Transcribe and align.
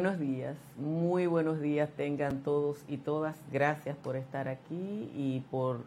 Buenos 0.00 0.20
días, 0.20 0.56
muy 0.76 1.26
buenos 1.26 1.60
días 1.60 1.90
tengan 1.90 2.44
todos 2.44 2.84
y 2.86 2.98
todas. 2.98 3.36
Gracias 3.50 3.96
por 3.96 4.14
estar 4.14 4.46
aquí 4.46 5.10
y 5.12 5.42
por 5.50 5.80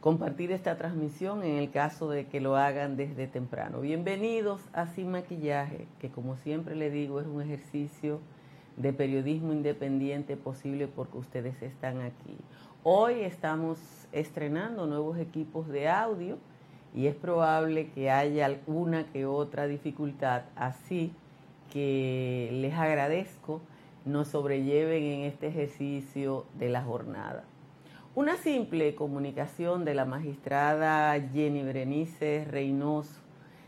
compartir 0.00 0.50
esta 0.50 0.78
transmisión 0.78 1.42
en 1.42 1.58
el 1.58 1.70
caso 1.70 2.08
de 2.08 2.26
que 2.26 2.40
lo 2.40 2.56
hagan 2.56 2.96
desde 2.96 3.26
temprano. 3.26 3.82
Bienvenidos 3.82 4.62
a 4.72 4.86
Sin 4.86 5.10
Maquillaje, 5.10 5.86
que 6.00 6.08
como 6.08 6.38
siempre 6.38 6.74
le 6.74 6.88
digo 6.88 7.20
es 7.20 7.26
un 7.26 7.42
ejercicio 7.42 8.20
de 8.78 8.94
periodismo 8.94 9.52
independiente 9.52 10.38
posible 10.38 10.88
porque 10.88 11.18
ustedes 11.18 11.60
están 11.60 12.00
aquí. 12.00 12.38
Hoy 12.82 13.20
estamos 13.20 13.78
estrenando 14.10 14.86
nuevos 14.86 15.18
equipos 15.18 15.68
de 15.68 15.86
audio 15.86 16.38
y 16.94 17.08
es 17.08 17.14
probable 17.14 17.90
que 17.90 18.10
haya 18.10 18.46
alguna 18.46 19.04
que 19.12 19.26
otra 19.26 19.66
dificultad, 19.66 20.44
así 20.56 21.12
que 21.72 22.48
les 22.52 22.74
agradezco 22.74 23.60
nos 24.04 24.28
sobrelleven 24.28 25.02
en 25.02 25.20
este 25.22 25.48
ejercicio 25.48 26.46
de 26.58 26.68
la 26.68 26.82
jornada. 26.82 27.44
Una 28.14 28.36
simple 28.36 28.94
comunicación 28.94 29.84
de 29.84 29.94
la 29.94 30.04
magistrada 30.04 31.14
Jenny 31.32 31.62
Berenice 31.62 32.46
Reynoso, 32.50 33.20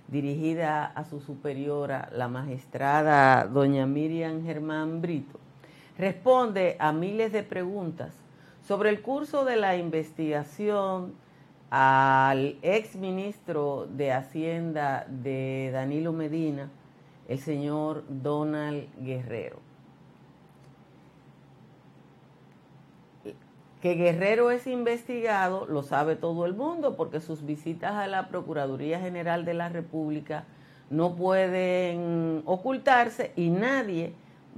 dirigida 0.09 0.87
a 0.87 1.05
su 1.05 1.21
superiora, 1.21 2.09
la 2.13 2.27
magistrada 2.27 3.45
doña 3.45 3.87
Miriam 3.87 4.43
Germán 4.45 5.01
Brito, 5.01 5.39
responde 5.97 6.77
a 6.81 6.93
miles 6.93 7.33
de 7.33 7.43
preguntas 7.43 8.13
sobre 8.67 8.91
el 8.91 9.03
curso 9.03 9.45
de 9.45 9.57
la 9.57 9.77
investigación 9.77 11.15
al 11.71 12.57
ex 12.63 12.97
ministro 12.97 13.87
de 13.87 14.11
Hacienda 14.13 15.07
de 15.09 15.71
Danilo 15.73 16.13
Medina, 16.13 16.69
el 17.31 17.39
señor 17.39 18.03
Donald 18.09 18.89
Guerrero. 18.99 19.61
Que 23.81 23.95
Guerrero 23.95 24.51
es 24.51 24.67
investigado 24.67 25.65
lo 25.67 25.85
sabe 25.85 26.17
todo 26.17 26.45
el 26.45 26.55
mundo 26.55 26.97
porque 26.97 27.21
sus 27.21 27.47
visitas 27.47 27.93
a 27.93 28.09
la 28.09 28.29
Procuraduría 28.29 28.99
General 28.99 29.45
de 29.45 29.55
la 29.55 29.69
República 29.69 30.45
no 30.91 31.15
pueden 31.15 32.43
ocultarse 32.47 33.33
y 33.37 33.51
nadie 33.51 34.13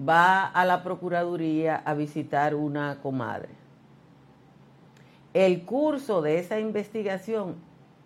va 0.08 0.46
a 0.46 0.64
la 0.64 0.82
Procuraduría 0.82 1.76
a 1.76 1.92
visitar 1.92 2.54
una 2.54 3.00
comadre. 3.02 3.50
El 5.34 5.66
curso 5.66 6.22
de 6.22 6.38
esa 6.38 6.58
investigación 6.58 7.56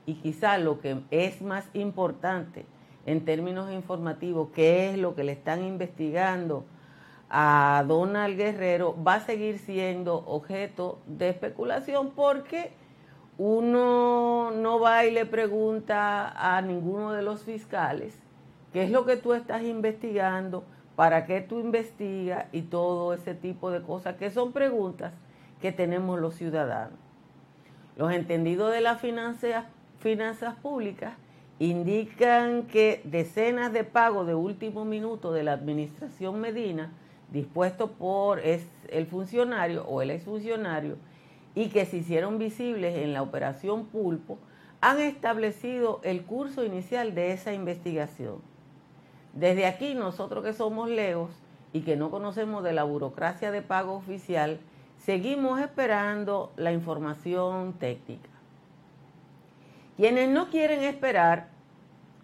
y 0.06 0.14
quizá 0.14 0.58
lo 0.58 0.80
que 0.80 1.02
es 1.12 1.40
más 1.40 1.64
importante 1.72 2.66
en 3.06 3.24
términos 3.24 3.72
informativos, 3.72 4.48
qué 4.52 4.90
es 4.90 4.98
lo 4.98 5.14
que 5.14 5.24
le 5.24 5.32
están 5.32 5.64
investigando 5.64 6.64
a 7.30 7.84
Donald 7.86 8.36
Guerrero 8.36 8.94
va 9.02 9.14
a 9.14 9.20
seguir 9.20 9.58
siendo 9.58 10.16
objeto 10.26 11.00
de 11.06 11.28
especulación 11.28 12.10
porque 12.10 12.72
uno 13.38 14.50
no 14.50 14.80
va 14.80 15.04
y 15.04 15.10
le 15.10 15.26
pregunta 15.26 16.32
a 16.36 16.60
ninguno 16.62 17.12
de 17.12 17.22
los 17.22 17.42
fiscales 17.42 18.18
qué 18.72 18.84
es 18.84 18.90
lo 18.90 19.06
que 19.06 19.16
tú 19.16 19.32
estás 19.32 19.62
investigando, 19.62 20.64
para 20.96 21.26
qué 21.26 21.40
tú 21.40 21.60
investigas 21.60 22.46
y 22.52 22.62
todo 22.62 23.14
ese 23.14 23.34
tipo 23.34 23.70
de 23.70 23.82
cosas, 23.82 24.16
que 24.16 24.30
son 24.30 24.52
preguntas 24.52 25.12
que 25.60 25.72
tenemos 25.72 26.18
los 26.18 26.34
ciudadanos. 26.34 26.98
Los 27.96 28.12
entendidos 28.12 28.72
de 28.72 28.80
las 28.80 29.00
finanzas, 29.00 29.64
finanzas 30.00 30.56
públicas 30.56 31.14
indican 31.58 32.64
que 32.64 33.00
decenas 33.04 33.72
de 33.72 33.84
pagos 33.84 34.26
de 34.26 34.34
último 34.34 34.84
minuto 34.84 35.32
de 35.32 35.42
la 35.42 35.52
administración 35.52 36.40
Medina 36.40 36.92
dispuesto 37.30 37.92
por 37.92 38.40
el 38.40 39.06
funcionario 39.06 39.84
o 39.86 40.02
el 40.02 40.10
exfuncionario 40.10 40.96
y 41.54 41.68
que 41.68 41.86
se 41.86 41.98
hicieron 41.98 42.38
visibles 42.38 42.96
en 42.96 43.12
la 43.12 43.22
operación 43.22 43.86
Pulpo, 43.86 44.38
han 44.80 45.00
establecido 45.00 46.00
el 46.04 46.22
curso 46.22 46.64
inicial 46.64 47.14
de 47.14 47.32
esa 47.32 47.52
investigación. 47.52 48.36
Desde 49.32 49.66
aquí, 49.66 49.94
nosotros 49.94 50.44
que 50.44 50.52
somos 50.52 50.88
leos 50.88 51.30
y 51.72 51.80
que 51.80 51.96
no 51.96 52.10
conocemos 52.10 52.62
de 52.62 52.72
la 52.72 52.84
burocracia 52.84 53.50
de 53.50 53.62
pago 53.62 53.94
oficial, 53.94 54.60
seguimos 54.98 55.60
esperando 55.60 56.52
la 56.56 56.72
información 56.72 57.72
técnica. 57.74 58.28
Quienes 59.96 60.28
no 60.28 60.50
quieren 60.50 60.84
esperar, 60.84 61.48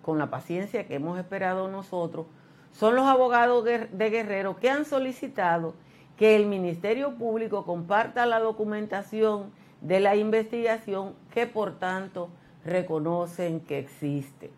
con 0.03 0.19
la 0.19 0.31
paciencia 0.31 0.87
que 0.87 0.97
hemos 0.97 1.19
esperado 1.19 1.69
nosotros, 1.69 2.27
son 2.73 2.97
los 2.97 3.07
abogados 3.07 3.65
de 3.65 4.11
Guerrero 4.11 4.57
que 4.57 4.71
han 4.71 4.85
solicitado 4.85 5.75
que 6.17 6.37
el 6.37 6.47
Ministerio 6.47 7.15
Público 7.15 7.65
comparta 7.65 8.27
la 8.27 8.39
documentación 8.39 9.51
de 9.81 10.01
la 10.01 10.17
investigación 10.17 11.15
que 11.33 11.47
por 11.47 11.79
tanto 11.79 12.29
reconocen 12.65 13.61
que 13.61 13.79
existe. 13.79 14.51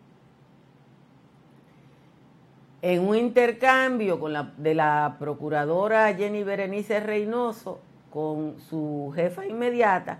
En 2.81 3.07
un 3.07 3.15
intercambio 3.15 4.19
con 4.19 4.33
la, 4.33 4.53
de 4.57 4.75
la 4.75 5.15
procuradora 5.17 6.13
Jenny 6.13 6.43
Berenice 6.43 6.99
Reynoso 6.99 7.79
con 8.11 8.59
su 8.69 9.11
jefa 9.15 9.45
inmediata, 9.45 10.19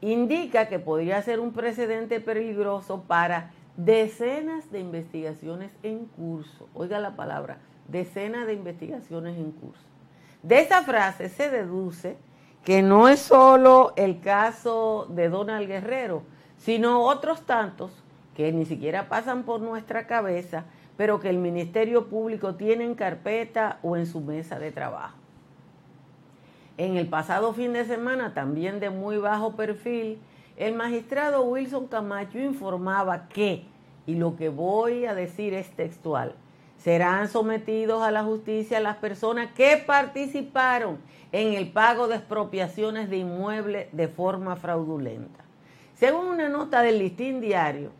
indica 0.00 0.68
que 0.68 0.80
podría 0.80 1.22
ser 1.22 1.38
un 1.40 1.52
precedente 1.52 2.20
peligroso 2.20 3.04
para 3.06 3.52
decenas 3.76 4.70
de 4.70 4.80
investigaciones 4.80 5.72
en 5.82 6.06
curso. 6.06 6.68
Oiga 6.74 6.98
la 7.00 7.16
palabra, 7.16 7.58
decenas 7.88 8.46
de 8.46 8.54
investigaciones 8.54 9.36
en 9.36 9.50
curso. 9.52 9.82
De 10.42 10.60
esa 10.60 10.82
frase 10.82 11.28
se 11.28 11.50
deduce 11.50 12.16
que 12.64 12.82
no 12.82 13.08
es 13.08 13.20
solo 13.20 13.92
el 13.96 14.20
caso 14.20 15.06
de 15.10 15.28
Donald 15.28 15.66
Guerrero, 15.66 16.22
sino 16.56 17.02
otros 17.02 17.42
tantos 17.42 17.92
que 18.34 18.52
ni 18.52 18.64
siquiera 18.64 19.08
pasan 19.08 19.42
por 19.42 19.60
nuestra 19.60 20.06
cabeza, 20.06 20.64
pero 20.96 21.20
que 21.20 21.28
el 21.28 21.38
Ministerio 21.38 22.06
Público 22.06 22.54
tiene 22.54 22.84
en 22.84 22.94
carpeta 22.94 23.78
o 23.82 23.96
en 23.96 24.06
su 24.06 24.20
mesa 24.20 24.58
de 24.58 24.72
trabajo. 24.72 25.16
En 26.76 26.96
el 26.96 27.06
pasado 27.06 27.52
fin 27.52 27.72
de 27.72 27.84
semana, 27.84 28.34
también 28.34 28.80
de 28.80 28.90
muy 28.90 29.18
bajo 29.18 29.54
perfil, 29.54 30.18
el 30.56 30.74
magistrado 30.74 31.42
Wilson 31.42 31.88
Camacho 31.88 32.38
informaba 32.38 33.28
que, 33.28 33.64
y 34.06 34.14
lo 34.14 34.36
que 34.36 34.48
voy 34.48 35.06
a 35.06 35.14
decir 35.14 35.54
es 35.54 35.70
textual, 35.70 36.34
serán 36.78 37.28
sometidos 37.28 38.02
a 38.02 38.10
la 38.10 38.22
justicia 38.22 38.78
las 38.78 38.96
personas 38.96 39.50
que 39.52 39.82
participaron 39.84 40.98
en 41.32 41.54
el 41.54 41.72
pago 41.72 42.06
de 42.06 42.16
expropiaciones 42.16 43.10
de 43.10 43.16
inmuebles 43.18 43.88
de 43.92 44.06
forma 44.06 44.56
fraudulenta. 44.56 45.42
Según 45.94 46.26
una 46.26 46.48
nota 46.48 46.82
del 46.82 46.98
listín 46.98 47.40
diario, 47.40 47.90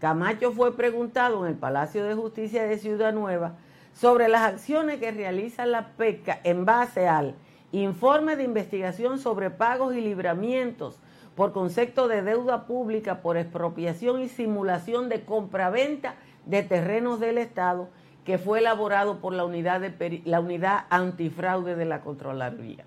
Camacho 0.00 0.52
fue 0.52 0.76
preguntado 0.76 1.44
en 1.44 1.52
el 1.52 1.58
Palacio 1.58 2.04
de 2.04 2.14
Justicia 2.14 2.64
de 2.64 2.78
Ciudad 2.78 3.12
Nueva 3.12 3.54
sobre 3.94 4.28
las 4.28 4.42
acciones 4.42 5.00
que 5.00 5.10
realiza 5.10 5.66
la 5.66 5.88
PECA 5.96 6.40
en 6.44 6.64
base 6.64 7.08
al 7.08 7.34
informe 7.72 8.36
de 8.36 8.44
investigación 8.44 9.18
sobre 9.18 9.50
pagos 9.50 9.94
y 9.94 10.00
libramientos 10.00 10.98
por 11.38 11.52
concepto 11.52 12.08
de 12.08 12.20
deuda 12.20 12.66
pública 12.66 13.22
por 13.22 13.36
expropiación 13.36 14.20
y 14.20 14.28
simulación 14.28 15.08
de 15.08 15.24
compraventa 15.24 16.16
de 16.46 16.64
terrenos 16.64 17.20
del 17.20 17.38
Estado 17.38 17.90
que 18.24 18.38
fue 18.38 18.58
elaborado 18.58 19.20
por 19.20 19.32
la 19.32 19.44
unidad, 19.44 19.80
de, 19.80 20.20
la 20.24 20.40
unidad 20.40 20.86
antifraude 20.90 21.76
de 21.76 21.84
la 21.84 22.00
Contraloría. 22.00 22.84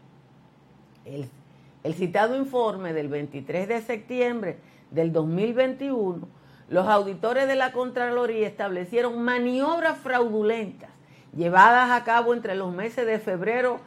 El, 1.05 1.29
el 1.85 1.93
citado 1.93 2.35
informe 2.35 2.91
del 2.91 3.07
23 3.07 3.69
de 3.69 3.81
septiembre 3.83 4.57
del 4.91 5.13
2021, 5.13 6.27
los 6.67 6.87
auditores 6.89 7.47
de 7.47 7.55
la 7.55 7.71
Contraloría 7.71 8.45
establecieron 8.45 9.21
maniobras 9.21 9.97
fraudulentas 9.99 10.89
llevadas 11.33 11.89
a 11.89 12.03
cabo 12.03 12.33
entre 12.33 12.55
los 12.55 12.73
meses 12.73 13.05
de 13.05 13.17
febrero 13.17 13.79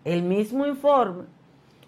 El 0.05 0.23
mismo 0.23 0.67
informe 0.67 1.25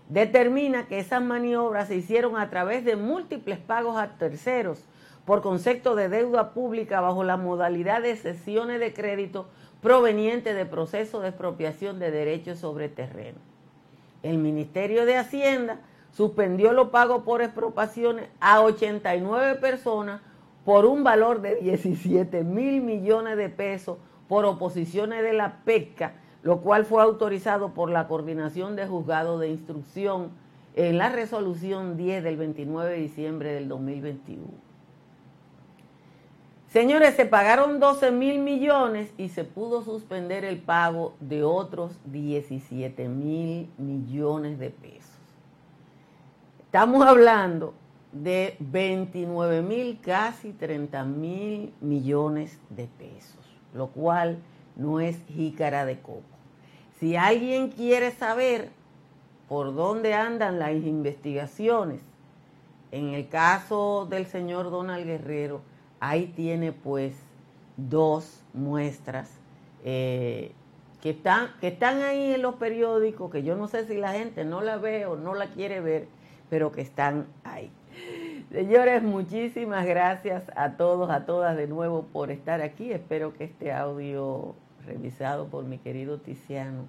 determina 0.08 0.86
que 0.86 0.98
esas 0.98 1.22
maniobras 1.22 1.88
se 1.88 1.96
hicieron 1.96 2.38
a 2.38 2.48
través 2.48 2.82
de 2.84 2.96
múltiples 2.96 3.58
pagos 3.58 3.98
a 3.98 4.16
terceros 4.16 4.82
por 5.26 5.42
concepto 5.42 5.94
de 5.94 6.08
deuda 6.08 6.54
pública 6.54 7.02
bajo 7.02 7.22
la 7.22 7.36
modalidad 7.36 8.00
de 8.00 8.16
sesiones 8.16 8.80
de 8.80 8.94
crédito 8.94 9.50
proveniente 9.80 10.54
de 10.54 10.66
procesos 10.66 11.22
de 11.22 11.28
expropiación 11.28 11.98
de 11.98 12.10
derechos 12.10 12.58
sobre 12.58 12.88
terreno. 12.88 13.38
El 14.22 14.38
Ministerio 14.38 15.06
de 15.06 15.16
Hacienda 15.16 15.80
suspendió 16.12 16.72
los 16.72 16.88
pagos 16.88 17.22
por 17.22 17.42
expropiaciones 17.42 18.28
a 18.40 18.60
89 18.62 19.56
personas 19.56 20.20
por 20.64 20.84
un 20.84 21.04
valor 21.04 21.40
de 21.40 21.56
17 21.56 22.44
mil 22.44 22.82
millones 22.82 23.36
de 23.36 23.48
pesos 23.48 23.98
por 24.28 24.44
oposiciones 24.44 25.22
de 25.22 25.32
la 25.32 25.58
pesca, 25.64 26.14
lo 26.42 26.60
cual 26.60 26.84
fue 26.84 27.02
autorizado 27.02 27.72
por 27.72 27.90
la 27.90 28.08
Coordinación 28.08 28.76
de 28.76 28.86
Juzgados 28.86 29.40
de 29.40 29.48
Instrucción 29.48 30.30
en 30.74 30.98
la 30.98 31.08
resolución 31.08 31.96
10 31.96 32.22
del 32.22 32.36
29 32.36 32.90
de 32.90 33.00
diciembre 33.00 33.52
del 33.52 33.68
2021. 33.68 34.67
Señores, 36.68 37.14
se 37.14 37.24
pagaron 37.24 37.80
12 37.80 38.10
mil 38.10 38.40
millones 38.40 39.10
y 39.16 39.30
se 39.30 39.44
pudo 39.44 39.82
suspender 39.82 40.44
el 40.44 40.58
pago 40.58 41.14
de 41.18 41.42
otros 41.42 41.92
17 42.04 43.08
mil 43.08 43.70
millones 43.78 44.58
de 44.58 44.68
pesos. 44.68 45.16
Estamos 46.60 47.06
hablando 47.06 47.72
de 48.12 48.54
29 48.60 49.62
mil, 49.62 49.98
casi 50.02 50.52
30 50.52 51.04
mil 51.04 51.72
millones 51.80 52.58
de 52.68 52.86
pesos, 52.86 53.40
lo 53.72 53.86
cual 53.86 54.36
no 54.76 55.00
es 55.00 55.16
jícara 55.26 55.86
de 55.86 55.98
coco. 56.00 56.20
Si 57.00 57.16
alguien 57.16 57.70
quiere 57.70 58.10
saber 58.10 58.68
por 59.48 59.74
dónde 59.74 60.12
andan 60.12 60.58
las 60.58 60.72
investigaciones, 60.72 62.00
en 62.92 63.14
el 63.14 63.26
caso 63.30 64.06
del 64.10 64.26
señor 64.26 64.70
Donald 64.70 65.06
Guerrero, 65.06 65.62
ahí 66.00 66.32
tiene 66.34 66.72
pues 66.72 67.14
dos 67.76 68.44
muestras 68.52 69.30
eh, 69.84 70.52
que, 71.00 71.10
están, 71.10 71.50
que 71.60 71.68
están 71.68 72.02
ahí 72.02 72.34
en 72.34 72.42
los 72.42 72.56
periódicos, 72.56 73.30
que 73.30 73.42
yo 73.42 73.56
no 73.56 73.68
sé 73.68 73.86
si 73.86 73.96
la 73.96 74.12
gente 74.12 74.44
no 74.44 74.60
la 74.60 74.76
ve 74.76 75.06
o 75.06 75.16
no 75.16 75.34
la 75.34 75.46
quiere 75.48 75.80
ver, 75.80 76.08
pero 76.50 76.72
que 76.72 76.80
están 76.80 77.26
ahí. 77.44 77.70
Señores, 78.50 79.02
muchísimas 79.02 79.86
gracias 79.86 80.44
a 80.56 80.72
todos, 80.76 81.10
a 81.10 81.26
todas 81.26 81.56
de 81.56 81.66
nuevo 81.66 82.04
por 82.12 82.30
estar 82.30 82.62
aquí. 82.62 82.92
Espero 82.92 83.34
que 83.34 83.44
este 83.44 83.72
audio 83.72 84.54
revisado 84.86 85.48
por 85.48 85.64
mi 85.64 85.78
querido 85.78 86.18
Tiziano 86.18 86.86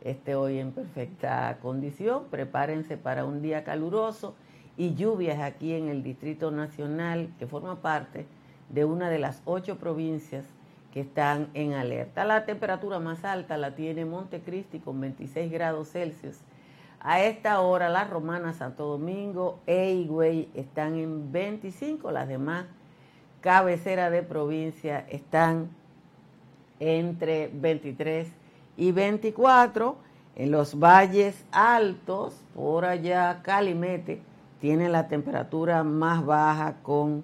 esté 0.00 0.34
hoy 0.34 0.58
en 0.58 0.72
perfecta 0.72 1.58
condición. 1.60 2.24
Prepárense 2.30 2.96
para 2.96 3.24
un 3.24 3.42
día 3.42 3.64
caluroso 3.64 4.34
y 4.76 4.94
lluvias 4.94 5.40
aquí 5.40 5.74
en 5.74 5.88
el 5.88 6.02
Distrito 6.02 6.50
Nacional, 6.50 7.32
que 7.38 7.46
forma 7.46 7.82
parte 7.82 8.26
de 8.72 8.84
una 8.84 9.08
de 9.08 9.18
las 9.18 9.40
ocho 9.44 9.78
provincias 9.78 10.44
que 10.92 11.00
están 11.00 11.48
en 11.54 11.74
alerta. 11.74 12.24
La 12.24 12.44
temperatura 12.44 12.98
más 12.98 13.24
alta 13.24 13.56
la 13.56 13.74
tiene 13.74 14.04
Montecristi 14.04 14.80
con 14.80 15.00
26 15.00 15.50
grados 15.50 15.92
Celsius. 15.92 16.38
A 17.00 17.20
esta 17.20 17.60
hora 17.60 17.88
la 17.88 18.04
Romana, 18.04 18.52
Santo 18.52 18.86
Domingo 18.86 19.58
e 19.66 19.92
Higüey 19.92 20.48
están 20.54 20.94
en 20.94 21.32
25, 21.32 22.10
las 22.12 22.28
demás 22.28 22.66
cabeceras 23.40 24.12
de 24.12 24.22
provincia 24.22 25.04
están 25.08 25.68
entre 26.78 27.50
23 27.52 28.28
y 28.76 28.92
24. 28.92 29.96
En 30.34 30.50
los 30.50 30.78
valles 30.78 31.44
altos, 31.50 32.40
por 32.54 32.84
allá 32.84 33.40
Calimete, 33.42 34.22
tiene 34.60 34.88
la 34.88 35.08
temperatura 35.08 35.82
más 35.82 36.24
baja 36.24 36.76
con 36.82 37.22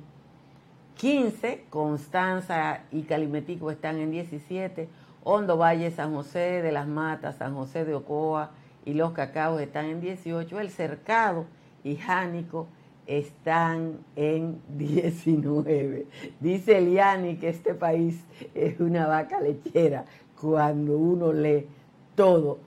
15, 0.99 1.67
Constanza 1.71 2.81
y 2.91 3.03
Calimetico 3.03 3.71
están 3.71 3.99
en 3.99 4.11
17, 4.11 4.89
Hondo 5.23 5.57
Valle, 5.57 5.93
San 5.93 6.13
José 6.13 6.61
de 6.61 6.73
las 6.73 6.89
Matas, 6.89 7.37
San 7.37 7.55
José 7.55 7.85
de 7.85 7.95
Ocoa 7.95 8.51
y 8.85 8.95
Los 8.95 9.13
Cacaos 9.13 9.61
están 9.61 9.87
en 9.87 10.01
18, 10.01 10.59
El 10.59 10.71
Cercado 10.71 11.47
y 11.85 11.95
Jánico 11.95 12.67
están 13.07 13.99
en 14.17 14.61
19. 14.77 16.07
Dice 16.41 16.79
Eliani 16.79 17.37
que 17.37 17.51
este 17.51 17.75
país 17.75 18.25
es 18.55 18.81
una 18.81 19.07
vaca 19.07 19.41
lechera 19.41 20.05
cuando 20.41 20.99
uno 20.99 21.33
lee 21.33 21.69
todo, 22.17 22.59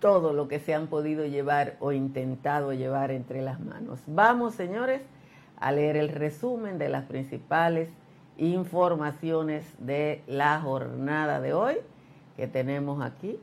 todo 0.00 0.32
lo 0.32 0.48
que 0.48 0.60
se 0.60 0.72
han 0.72 0.86
podido 0.86 1.26
llevar 1.26 1.76
o 1.80 1.92
intentado 1.92 2.72
llevar 2.72 3.10
entre 3.10 3.42
las 3.42 3.60
manos. 3.60 4.00
Vamos, 4.06 4.54
señores 4.54 5.02
a 5.58 5.72
leer 5.72 5.96
el 5.96 6.08
resumen 6.08 6.78
de 6.78 6.88
las 6.88 7.04
principales 7.04 7.88
informaciones 8.38 9.64
de 9.78 10.22
la 10.26 10.60
jornada 10.60 11.40
de 11.40 11.54
hoy 11.54 11.76
que 12.36 12.46
tenemos 12.46 13.02
aquí. 13.02 13.38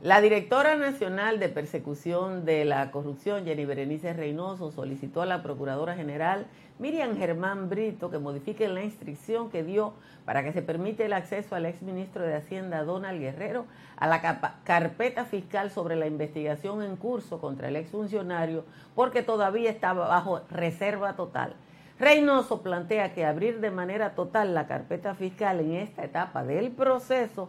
La 0.00 0.20
directora 0.20 0.76
nacional 0.76 1.40
de 1.40 1.48
persecución 1.48 2.44
de 2.44 2.64
la 2.64 2.92
corrupción, 2.92 3.44
Jenny 3.44 3.64
Berenice 3.64 4.12
Reynoso, 4.12 4.70
solicitó 4.70 5.22
a 5.22 5.26
la 5.26 5.42
Procuradora 5.42 5.96
General 5.96 6.46
Miriam 6.78 7.16
Germán 7.16 7.68
Brito 7.68 8.08
que 8.08 8.20
modifique 8.20 8.68
la 8.68 8.84
instrucción 8.84 9.50
que 9.50 9.64
dio 9.64 9.94
para 10.24 10.44
que 10.44 10.52
se 10.52 10.62
permite 10.62 11.06
el 11.06 11.12
acceso 11.12 11.56
al 11.56 11.66
exministro 11.66 12.22
de 12.22 12.36
Hacienda 12.36 12.84
Donald 12.84 13.18
Guerrero 13.18 13.64
a 13.96 14.06
la 14.06 14.20
carpeta 14.62 15.24
fiscal 15.24 15.72
sobre 15.72 15.96
la 15.96 16.06
investigación 16.06 16.84
en 16.84 16.94
curso 16.94 17.40
contra 17.40 17.66
el 17.66 17.74
exfuncionario 17.74 18.64
porque 18.94 19.24
todavía 19.24 19.70
estaba 19.70 20.06
bajo 20.06 20.42
reserva 20.48 21.16
total. 21.16 21.56
Reynoso 21.98 22.62
plantea 22.62 23.14
que 23.14 23.24
abrir 23.24 23.58
de 23.58 23.72
manera 23.72 24.14
total 24.14 24.54
la 24.54 24.68
carpeta 24.68 25.16
fiscal 25.16 25.58
en 25.58 25.72
esta 25.72 26.04
etapa 26.04 26.44
del 26.44 26.70
proceso 26.70 27.48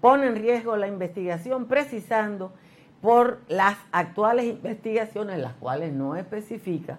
pone 0.00 0.26
en 0.26 0.36
riesgo 0.36 0.76
la 0.76 0.86
investigación, 0.86 1.66
precisando 1.66 2.52
por 3.00 3.40
las 3.48 3.76
actuales 3.92 4.46
investigaciones, 4.46 5.38
las 5.38 5.54
cuales 5.54 5.92
no 5.92 6.16
especifica, 6.16 6.98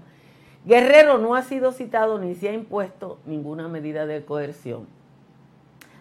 Guerrero 0.66 1.18
no 1.18 1.36
ha 1.36 1.42
sido 1.42 1.72
citado 1.72 2.20
ni 2.20 2.36
se 2.36 2.50
ha 2.50 2.54
impuesto 2.54 3.20
ninguna 3.26 3.68
medida 3.68 4.06
de 4.06 4.24
coerción. 4.26 4.88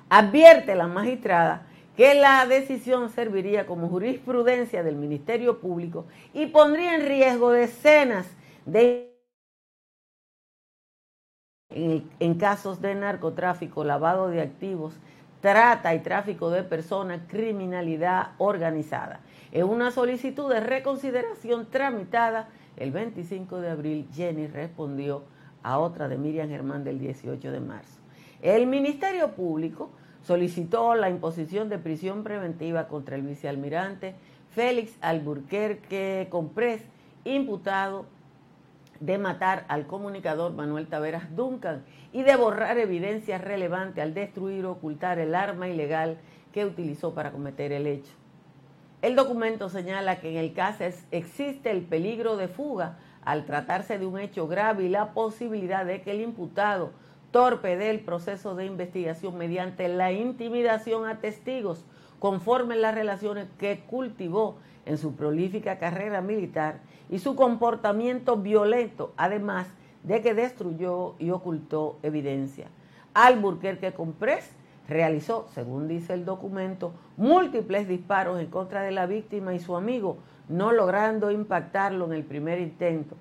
Advierte 0.08 0.74
la 0.74 0.88
magistrada 0.88 1.66
que 1.96 2.14
la 2.14 2.46
decisión 2.46 3.10
serviría 3.10 3.66
como 3.66 3.88
jurisprudencia 3.88 4.82
del 4.82 4.96
Ministerio 4.96 5.58
Público 5.58 6.06
y 6.32 6.46
pondría 6.46 6.94
en 6.94 7.06
riesgo 7.06 7.50
decenas 7.50 8.26
de 8.66 9.08
en, 11.70 12.34
casos 12.38 12.80
de 12.80 12.94
narcotráfico, 12.94 13.84
lavado 13.84 14.28
de 14.28 14.40
activos, 14.40 14.94
trata 15.40 15.94
y 15.94 16.00
tráfico 16.00 16.50
de 16.50 16.62
personas, 16.62 17.20
criminalidad 17.28 18.32
organizada. 18.38 19.20
En 19.52 19.64
una 19.64 19.90
solicitud 19.90 20.52
de 20.52 20.60
reconsideración 20.60 21.66
tramitada 21.66 22.48
el 22.76 22.92
25 22.92 23.60
de 23.60 23.70
abril, 23.70 24.08
Jenny 24.12 24.46
respondió 24.46 25.24
a 25.62 25.78
otra 25.78 26.08
de 26.08 26.16
Miriam 26.16 26.48
Germán 26.48 26.84
del 26.84 26.98
18 26.98 27.50
de 27.50 27.60
marzo. 27.60 27.98
El 28.42 28.66
Ministerio 28.66 29.32
Público 29.32 29.90
solicitó 30.22 30.94
la 30.94 31.10
imposición 31.10 31.68
de 31.68 31.78
prisión 31.78 32.22
preventiva 32.22 32.86
contra 32.88 33.16
el 33.16 33.22
vicealmirante 33.22 34.14
Félix 34.54 34.92
Alburquerque 35.00 36.28
Comprés, 36.30 36.82
imputado 37.24 38.06
de 39.00 39.18
matar 39.18 39.64
al 39.68 39.86
comunicador 39.86 40.52
Manuel 40.52 40.88
Taveras 40.88 41.34
Duncan 41.36 41.84
y 42.12 42.22
de 42.22 42.36
borrar 42.36 42.78
evidencia 42.78 43.38
relevante 43.38 44.02
al 44.02 44.14
destruir 44.14 44.66
o 44.66 44.72
ocultar 44.72 45.18
el 45.18 45.34
arma 45.34 45.68
ilegal 45.68 46.18
que 46.52 46.64
utilizó 46.64 47.14
para 47.14 47.30
cometer 47.30 47.72
el 47.72 47.86
hecho. 47.86 48.12
El 49.00 49.14
documento 49.14 49.68
señala 49.68 50.20
que 50.20 50.30
en 50.30 50.36
el 50.36 50.52
caso 50.52 50.84
existe 51.12 51.70
el 51.70 51.82
peligro 51.82 52.36
de 52.36 52.48
fuga 52.48 52.98
al 53.24 53.44
tratarse 53.44 53.98
de 53.98 54.06
un 54.06 54.18
hecho 54.18 54.48
grave 54.48 54.84
y 54.84 54.88
la 54.88 55.12
posibilidad 55.12 55.84
de 55.84 56.02
que 56.02 56.10
el 56.10 56.20
imputado 56.20 56.90
torpede 57.30 57.90
el 57.90 58.00
proceso 58.00 58.54
de 58.54 58.64
investigación 58.64 59.36
mediante 59.36 59.86
la 59.88 60.12
intimidación 60.12 61.06
a 61.06 61.20
testigos 61.20 61.84
conforme 62.18 62.76
las 62.76 62.94
relaciones 62.94 63.46
que 63.58 63.80
cultivó 63.86 64.56
en 64.86 64.98
su 64.98 65.14
prolífica 65.14 65.78
carrera 65.78 66.20
militar 66.20 66.80
y 67.10 67.18
su 67.18 67.36
comportamiento 67.36 68.36
violento, 68.36 69.12
además 69.16 69.68
de 70.02 70.22
que 70.22 70.34
destruyó 70.34 71.14
y 71.18 71.30
ocultó 71.30 71.98
evidencia. 72.02 72.68
Alburquerque 73.14 73.92
Comprés 73.92 74.50
realizó, 74.88 75.46
según 75.52 75.88
dice 75.88 76.14
el 76.14 76.24
documento, 76.24 76.92
múltiples 77.16 77.86
disparos 77.86 78.40
en 78.40 78.46
contra 78.46 78.82
de 78.82 78.90
la 78.90 79.06
víctima 79.06 79.54
y 79.54 79.58
su 79.58 79.76
amigo, 79.76 80.18
no 80.48 80.72
logrando 80.72 81.30
impactarlo 81.30 82.06
en 82.06 82.12
el 82.14 82.24
primer 82.24 82.58
intento. 82.60 83.16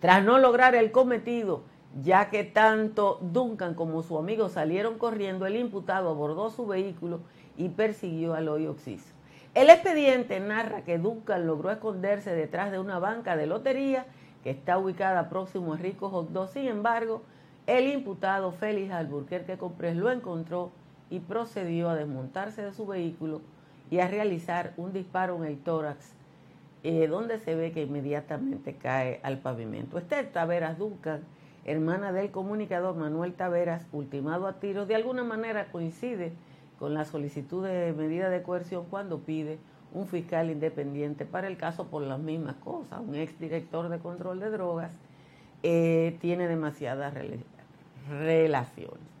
Tras 0.00 0.22
no 0.22 0.38
lograr 0.38 0.74
el 0.74 0.92
cometido, 0.92 1.62
ya 2.02 2.28
que 2.28 2.44
tanto 2.44 3.18
Duncan 3.22 3.74
como 3.74 4.02
su 4.02 4.18
amigo 4.18 4.48
salieron 4.48 4.98
corriendo, 4.98 5.46
el 5.46 5.56
imputado 5.56 6.10
abordó 6.10 6.50
su 6.50 6.66
vehículo 6.66 7.20
y 7.56 7.68
persiguió 7.68 8.34
al 8.34 8.48
hoyo 8.48 8.72
oxiso. 8.72 9.12
El 9.54 9.70
expediente 9.70 10.40
narra 10.40 10.82
que 10.82 10.98
Duncan 10.98 11.46
logró 11.46 11.70
esconderse 11.70 12.34
detrás 12.34 12.72
de 12.72 12.80
una 12.80 12.98
banca 12.98 13.36
de 13.36 13.46
lotería 13.46 14.06
que 14.42 14.50
está 14.50 14.78
ubicada 14.78 15.28
próximo 15.28 15.74
a 15.74 15.76
Rico 15.76 16.10
Hot 16.10 16.50
Sin 16.52 16.66
embargo, 16.66 17.22
el 17.66 17.86
imputado 17.86 18.52
Félix 18.52 18.92
Alburquerque 18.92 19.56
Comprés 19.56 19.96
lo 19.96 20.10
encontró 20.10 20.70
y 21.08 21.20
procedió 21.20 21.88
a 21.88 21.94
desmontarse 21.94 22.62
de 22.62 22.72
su 22.72 22.86
vehículo 22.86 23.40
y 23.90 24.00
a 24.00 24.08
realizar 24.08 24.72
un 24.76 24.92
disparo 24.92 25.36
en 25.36 25.44
el 25.44 25.58
tórax 25.58 26.12
eh, 26.82 27.06
donde 27.06 27.38
se 27.38 27.54
ve 27.54 27.72
que 27.72 27.82
inmediatamente 27.82 28.74
cae 28.74 29.20
al 29.22 29.38
pavimento. 29.38 29.96
Esther 29.96 30.30
Taveras 30.32 30.76
Duncan, 30.76 31.22
hermana 31.64 32.12
del 32.12 32.30
comunicador 32.30 32.94
Manuel 32.94 33.32
Taveras, 33.32 33.86
ultimado 33.92 34.46
a 34.46 34.60
tiros, 34.60 34.86
de 34.88 34.94
alguna 34.94 35.24
manera 35.24 35.68
coincide 35.72 36.32
con 36.78 36.94
la 36.94 37.04
solicitud 37.04 37.64
de 37.64 37.92
medida 37.92 38.28
de 38.30 38.42
coerción 38.42 38.84
cuando 38.90 39.20
pide 39.20 39.58
un 39.92 40.08
fiscal 40.08 40.50
independiente 40.50 41.24
para 41.24 41.46
el 41.46 41.56
caso 41.56 41.86
por 41.86 42.02
las 42.02 42.18
mismas 42.18 42.56
cosas. 42.56 43.00
Un 43.00 43.14
exdirector 43.14 43.88
de 43.88 43.98
control 43.98 44.40
de 44.40 44.50
drogas 44.50 44.92
eh, 45.62 46.16
tiene 46.20 46.48
demasiadas 46.48 47.14
relaciones. 48.10 49.14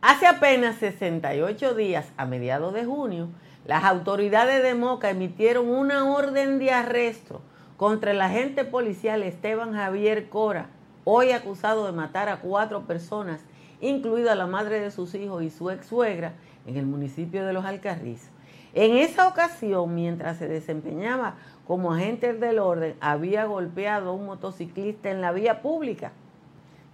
Hace 0.00 0.26
apenas 0.26 0.76
68 0.76 1.74
días, 1.74 2.12
a 2.16 2.26
mediados 2.26 2.74
de 2.74 2.84
junio, 2.84 3.28
las 3.66 3.84
autoridades 3.84 4.62
de 4.62 4.74
Moca 4.74 5.10
emitieron 5.10 5.68
una 5.68 6.12
orden 6.12 6.58
de 6.58 6.72
arresto 6.72 7.40
contra 7.76 8.10
el 8.10 8.20
agente 8.20 8.64
policial 8.64 9.22
Esteban 9.22 9.72
Javier 9.72 10.28
Cora, 10.28 10.66
hoy 11.04 11.30
acusado 11.30 11.86
de 11.86 11.92
matar 11.92 12.28
a 12.28 12.40
cuatro 12.40 12.82
personas, 12.82 13.40
incluida 13.82 14.34
la 14.34 14.46
madre 14.46 14.80
de 14.80 14.90
sus 14.90 15.14
hijos 15.14 15.42
y 15.42 15.50
su 15.50 15.70
ex 15.70 15.86
suegra, 15.86 16.32
en 16.66 16.76
el 16.76 16.86
municipio 16.86 17.44
de 17.44 17.52
Los 17.52 17.66
Alcarrizos. 17.66 18.30
En 18.72 18.96
esa 18.96 19.28
ocasión, 19.28 19.94
mientras 19.94 20.38
se 20.38 20.48
desempeñaba 20.48 21.34
como 21.66 21.92
agente 21.92 22.32
del 22.32 22.58
orden, 22.58 22.96
había 23.00 23.44
golpeado 23.44 24.10
a 24.10 24.12
un 24.14 24.24
motociclista 24.24 25.10
en 25.10 25.20
la 25.20 25.32
vía 25.32 25.60
pública. 25.60 26.12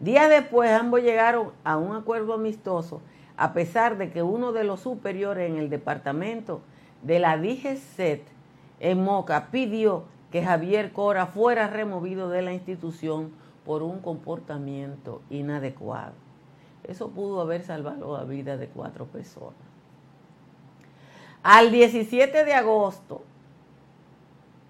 Días 0.00 0.28
después, 0.28 0.71
ambos 0.71 1.02
llegaron 1.02 1.50
a 1.62 1.76
un 1.76 1.95
acuerdo 1.95 2.35
amistoso 2.35 3.00
a 3.37 3.52
pesar 3.52 3.99
de 3.99 4.11
que 4.11 4.23
uno 4.23 4.52
de 4.52 4.64
los 4.64 4.80
superiores 4.80 5.49
en 5.49 5.59
el 5.59 5.71
departamento 5.71 6.61
de 7.02 7.21
la 7.21 7.37
DGCET 7.38 8.23
en 8.80 9.04
Moca 9.04 9.49
pidió 9.52 10.04
que 10.33 10.42
Javier 10.42 10.92
Cora 10.92 11.26
fuera 11.26 11.68
removido 11.68 12.28
de 12.28 12.42
la 12.42 12.52
institución 12.52 13.30
por 13.64 13.85
un 13.85 14.00
comportamiento 14.00 15.23
inadecuado. 15.30 16.27
Eso 16.85 17.11
pudo 17.11 17.40
haber 17.40 17.64
salvado 17.64 18.16
la 18.16 18.23
vida 18.25 18.56
de 18.56 18.68
cuatro 18.68 19.06
personas. 19.06 19.58
Al 21.42 21.70
17 21.70 22.44
de 22.44 22.54
agosto 22.54 23.23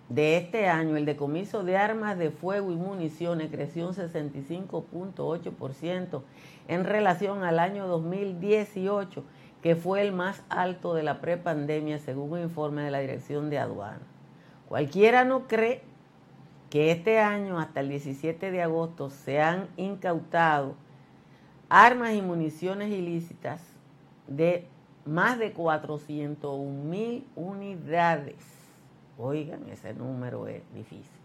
de 0.08 0.36
este 0.36 0.68
año, 0.68 0.96
el 0.96 1.04
decomiso 1.04 1.64
de 1.64 1.76
armas 1.76 2.16
de 2.18 2.30
fuego 2.30 2.72
y 2.72 2.76
municiones 2.76 3.50
creció 3.50 3.88
un 3.88 3.94
65.8% 3.94 6.22
en 6.68 6.84
relación 6.84 7.42
al 7.42 7.58
año 7.58 7.86
2018, 7.86 9.24
que 9.62 9.76
fue 9.76 10.02
el 10.02 10.12
más 10.12 10.42
alto 10.48 10.94
de 10.94 11.02
la 11.02 11.20
prepandemia, 11.20 11.98
según 11.98 12.32
un 12.32 12.40
informe 12.40 12.82
de 12.82 12.90
la 12.90 13.00
Dirección 13.00 13.50
de 13.50 13.58
Aduana. 13.58 14.00
Cualquiera 14.68 15.24
no 15.24 15.48
cree 15.48 15.82
que 16.70 16.90
este 16.90 17.18
año, 17.18 17.58
hasta 17.58 17.80
el 17.80 17.88
17 17.88 18.50
de 18.50 18.62
agosto, 18.62 19.10
se 19.10 19.40
han 19.40 19.68
incautado 19.76 20.74
armas 21.68 22.14
y 22.14 22.22
municiones 22.22 22.90
ilícitas 22.90 23.62
de 24.26 24.66
más 25.04 25.38
de 25.38 25.52
401 25.52 26.84
mil 26.84 27.26
unidades. 27.34 28.36
Oigan, 29.16 29.68
ese 29.70 29.94
número 29.94 30.46
es 30.46 30.62
difícil. 30.74 31.18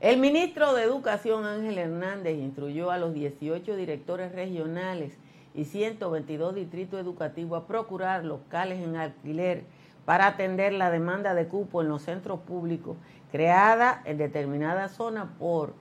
El 0.00 0.18
ministro 0.18 0.74
de 0.74 0.82
Educación 0.82 1.44
Ángel 1.44 1.78
Hernández 1.78 2.38
instruyó 2.38 2.90
a 2.90 2.98
los 2.98 3.14
18 3.14 3.76
directores 3.76 4.32
regionales 4.32 5.16
y 5.54 5.64
122 5.64 6.54
distritos 6.54 7.00
educativos 7.00 7.62
a 7.62 7.66
procurar 7.66 8.24
locales 8.24 8.82
en 8.82 8.96
alquiler 8.96 9.64
para 10.04 10.26
atender 10.26 10.72
la 10.72 10.90
demanda 10.90 11.34
de 11.34 11.48
cupo 11.48 11.80
en 11.80 11.88
los 11.88 12.02
centros 12.02 12.40
públicos 12.40 12.96
creada 13.32 14.02
en 14.04 14.18
determinada 14.18 14.88
zona 14.88 15.34
por 15.38 15.74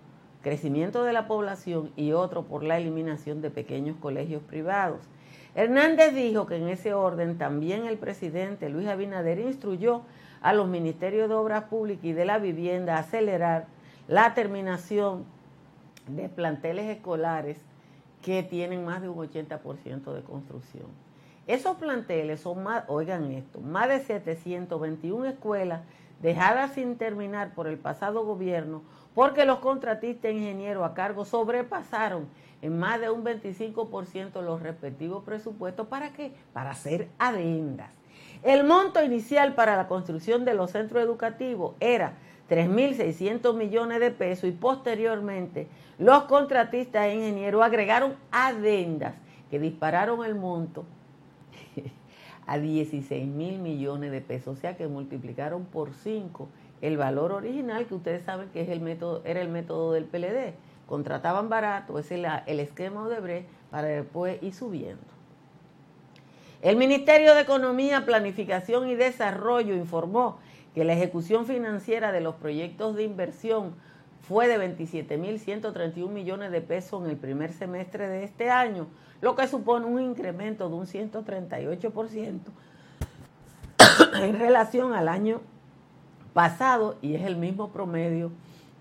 crecimiento 0.46 1.04
de 1.04 1.12
la 1.12 1.28
población 1.28 1.92
y 1.96 2.12
otro 2.12 2.44
por 2.44 2.62
la 2.62 2.78
eliminación 2.78 3.42
de 3.42 3.50
pequeños 3.50 3.98
colegios 4.00 4.44
privados. 4.44 5.00
Hernández 5.56 6.14
dijo 6.14 6.46
que 6.46 6.58
en 6.58 6.68
ese 6.68 6.94
orden 6.94 7.40
también 7.40 7.88
el 7.88 7.98
presidente 7.98 8.70
Luis 8.70 8.88
Abinader 8.88 9.40
instruyó 9.40 10.04
a 10.44 10.54
los 10.54 10.68
ministerios 10.68 11.30
de 11.30 11.34
Obras 11.34 11.64
Públicas 11.64 12.06
y 12.06 12.14
de 12.14 12.26
la 12.26 12.38
Vivienda 12.38 12.96
a 12.96 13.00
acelerar 13.00 13.66
la 14.08 14.36
terminación 14.36 15.26
de 16.08 16.30
planteles 16.30 16.96
escolares 16.96 17.58
que 18.22 18.44
tienen 18.44 18.86
más 18.86 19.02
de 19.02 19.10
un 19.10 19.18
80% 19.18 20.14
de 20.14 20.22
construcción. 20.22 20.86
Esos 21.48 21.76
planteles 21.78 22.42
son 22.42 22.62
más, 22.62 22.84
oigan 22.88 23.32
esto, 23.32 23.62
más 23.62 23.90
de 23.90 24.00
721 24.00 25.26
escuelas 25.26 25.82
dejadas 26.22 26.74
sin 26.74 26.98
terminar 26.98 27.56
por 27.56 27.66
el 27.66 27.80
pasado 27.80 28.24
gobierno 28.24 28.84
porque 29.16 29.46
los 29.46 29.60
contratistas 29.60 30.32
ingenieros 30.32 30.86
a 30.86 30.94
cargo 30.94 31.26
sobrepasaron 31.26 32.28
en 32.62 32.78
más 32.78 33.00
de 33.00 33.10
un 33.10 33.24
25% 33.24 34.42
los 34.42 34.62
respectivos 34.62 35.24
presupuestos. 35.24 35.88
¿Para 35.88 36.12
qué? 36.12 36.34
Para 36.54 36.72
hacer 36.72 37.08
adendas. 37.18 37.90
El 38.44 38.66
monto 38.66 39.04
inicial 39.04 39.56
para 39.56 39.76
la 39.76 39.88
construcción 39.88 40.46
de 40.46 40.54
los 40.54 40.72
centros 40.72 41.02
educativos 41.02 41.76
era 41.80 42.14
3.600 42.50 43.56
millones 43.56 44.00
de 44.00 44.12
pesos 44.12 44.50
y 44.50 44.52
posteriormente 44.52 45.68
los 45.98 46.24
contratistas 46.26 47.06
e 47.06 47.16
ingenieros 47.16 47.64
agregaron 47.64 48.16
adendas 48.32 49.16
que 49.50 49.60
dispararon 49.60 50.24
el 50.26 50.36
monto 50.36 50.86
a 52.46 52.58
16 52.58 53.26
mil 53.28 53.60
millones 53.60 54.12
de 54.12 54.22
pesos, 54.22 54.58
o 54.58 54.62
sea 54.62 54.76
que 54.76 54.88
multiplicaron 54.88 55.66
por 55.66 55.94
5 55.94 56.50
el 56.88 56.98
valor 56.98 57.32
original 57.32 57.88
que 57.88 57.96
ustedes 57.96 58.24
saben 58.24 58.50
que 58.50 58.62
es 58.62 58.70
el 58.70 58.80
método, 58.80 59.22
era 59.26 59.42
el 59.42 59.50
método 59.50 59.94
del 59.94 60.06
PLD. 60.06 60.54
Contrataban 60.86 61.50
barato, 61.50 61.98
ese 61.98 62.22
es 62.22 62.28
el 62.46 62.60
esquema 62.60 63.10
de 63.10 63.20
Bre 63.20 63.46
para 63.72 63.88
después 63.88 64.42
ir 64.44 64.54
subiendo. 64.54 65.04
El 66.62 66.78
Ministerio 66.78 67.34
de 67.34 67.42
Economía, 67.42 68.06
Planificación 68.06 68.88
y 68.88 68.96
Desarrollo 68.96 69.76
informó 69.76 70.38
que 70.76 70.84
la 70.84 70.94
ejecución 70.94 71.46
financiera 71.46 72.12
de 72.12 72.22
los 72.22 72.36
proyectos 72.36 72.96
de 72.96 73.04
inversión 73.04 73.74
fue 74.28 74.48
de 74.48 74.58
27.131 74.60 76.10
millones 76.10 76.52
de 76.52 76.62
pesos 76.62 77.04
en 77.04 77.10
el 77.10 77.18
primer 77.18 77.52
semestre 77.54 78.08
de 78.08 78.24
este 78.24 78.50
año, 78.50 78.88
lo 79.22 79.36
que 79.36 79.48
supone 79.48 79.86
un 79.86 80.02
incremento 80.02 80.70
de 80.70 80.76
un 80.76 80.86
138% 80.86 82.40
en 84.22 84.40
relación 84.40 84.94
al 84.94 85.08
año 85.08 85.42
pasado 86.36 86.98
y 87.02 87.16
es 87.16 87.24
el 87.24 87.38
mismo 87.38 87.70
promedio 87.70 88.30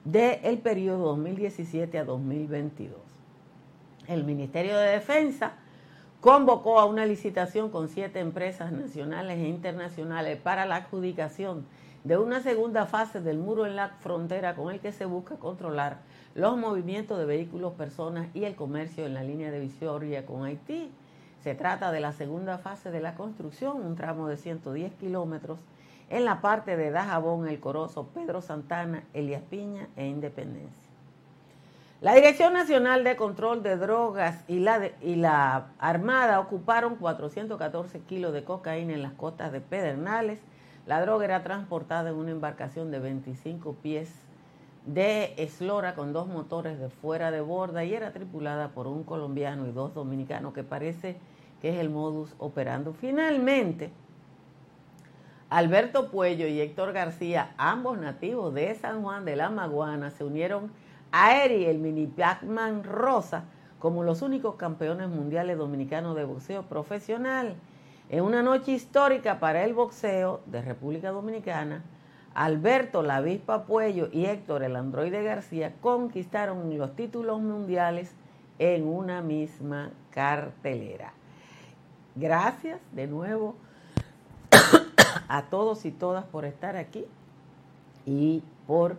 del 0.05 0.59
periodo 0.59 1.05
2017 1.11 1.97
a 2.01 2.05
2022. 2.05 2.99
El 4.09 4.25
Ministerio 4.25 4.77
de 4.77 4.89
Defensa 4.89 5.53
convocó 6.21 6.81
a 6.81 6.85
una 6.85 7.07
licitación 7.07 7.71
con 7.71 7.89
siete 7.89 8.19
empresas 8.19 8.73
nacionales 8.73 9.39
e 9.39 9.47
internacionales 9.47 10.37
para 10.43 10.67
la 10.67 10.77
adjudicación 10.79 11.65
de 12.03 12.19
una 12.19 12.43
segunda 12.43 12.87
fase 12.87 13.21
del 13.21 13.39
muro 13.39 13.67
en 13.67 13.77
la 13.77 13.91
frontera 14.01 14.57
con 14.57 14.75
el 14.75 14.81
que 14.81 14.91
se 14.91 15.05
busca 15.05 15.37
controlar 15.37 15.99
los 16.35 16.57
movimientos 16.57 17.21
de 17.21 17.25
vehículos, 17.25 17.75
personas 17.75 18.27
y 18.35 18.43
el 18.43 18.57
comercio 18.57 19.07
en 19.07 19.15
la 19.15 19.23
línea 19.23 19.53
de 19.53 19.61
Visoria 19.61 20.27
con 20.27 20.43
Haití. 20.43 20.91
Se 21.45 21.55
trata 21.55 21.93
de 21.93 22.01
la 22.01 22.11
segunda 22.11 22.59
fase 22.59 22.91
de 22.91 23.01
la 23.01 23.15
construcción, 23.15 23.77
un 23.87 23.95
tramo 23.95 24.27
de 24.27 24.39
110 24.39 24.93
kilómetros 24.95 25.61
en 26.11 26.25
la 26.25 26.41
parte 26.41 26.77
de 26.77 26.91
Dajabón, 26.91 27.49
El 27.49 27.61
Corozo, 27.61 28.09
Pedro 28.15 28.41
Santana, 28.41 29.05
Elias 29.15 29.43
Piña 29.51 29.89
e 29.97 30.07
Independencia. 30.07 30.85
La 32.01 32.15
Dirección 32.15 32.53
Nacional 32.53 33.03
de 33.03 33.17
Control 33.17 33.63
de 33.63 33.77
Drogas 33.77 34.45
y 34.47 34.59
la, 34.59 34.91
y 35.01 35.15
la 35.15 35.69
Armada 35.79 36.39
ocuparon 36.39 36.97
414 36.97 38.01
kilos 38.01 38.33
de 38.35 38.45
cocaína 38.45 38.93
en 38.93 39.03
las 39.03 39.13
costas 39.13 39.53
de 39.53 39.61
Pedernales, 39.61 40.41
la 40.87 41.01
droga 41.01 41.25
era 41.25 41.43
transportada 41.43 42.11
en 42.11 42.17
una 42.17 42.31
embarcación 42.31 42.91
de 42.91 42.99
25 42.99 43.73
pies 43.83 44.13
de 44.85 45.33
eslora 45.39 45.95
con 45.95 46.13
dos 46.13 46.27
motores 46.27 46.79
de 46.79 46.91
fuera 46.91 47.31
de 47.31 47.41
borda 47.41 47.85
y 47.85 47.95
era 47.95 48.13
tripulada 48.13 48.69
por 48.69 48.87
un 48.87 49.03
colombiano 49.03 49.67
y 49.67 49.73
dos 49.73 49.95
dominicanos, 49.95 50.53
que 50.53 50.63
parece 50.63 51.17
que 51.63 51.71
es 51.71 51.77
el 51.77 51.89
modus 51.89 52.35
operando. 52.39 52.93
Finalmente, 52.93 53.91
Alberto 55.51 56.11
Puello 56.11 56.47
y 56.47 56.61
Héctor 56.61 56.93
García, 56.93 57.55
ambos 57.59 57.99
nativos 57.99 58.55
de 58.55 58.75
San 58.75 59.03
Juan 59.03 59.25
de 59.25 59.37
la 59.37 59.51
Maguana, 59.51 60.11
se 60.11 60.25
unieron 60.25 60.71
a 61.13 61.45
Eri, 61.45 61.67
el 61.67 61.79
mini 61.79 62.07
Pac-Man 62.07 62.83
Rosa, 62.83 63.45
como 63.79 64.03
los 64.03 64.23
únicos 64.23 64.57
campeones 64.57 65.09
mundiales 65.09 65.59
dominicanos 65.59 66.17
de 66.17 66.25
boxeo 66.25 66.63
profesional. 66.65 67.55
En 68.09 68.25
una 68.25 68.43
noche 68.43 68.73
histórica 68.73 69.39
para 69.39 69.65
el 69.65 69.75
boxeo 69.75 70.41
de 70.47 70.63
República 70.63 71.11
Dominicana, 71.11 71.83
Alberto 72.35 73.03
La 73.03 73.17
Avispa 73.17 73.65
Puello 73.65 74.09
y 74.11 74.27
Héctor 74.27 74.65
el 74.65 74.75
Androide 74.75 75.23
García 75.23 75.75
conquistaron 75.81 76.77
los 76.77 76.97
títulos 76.97 77.41
mundiales 77.41 78.13
en 78.59 78.89
una 78.89 79.21
misma 79.21 79.91
cartelera. 80.11 81.13
Gracias 82.17 82.81
de 82.93 83.07
nuevo 83.07 83.55
a 85.29 85.43
todos 85.47 85.85
y 85.85 85.91
todas 85.91 86.25
por 86.25 86.45
estar 86.45 86.77
aquí 86.77 87.05
y 88.07 88.43
por 88.67 88.97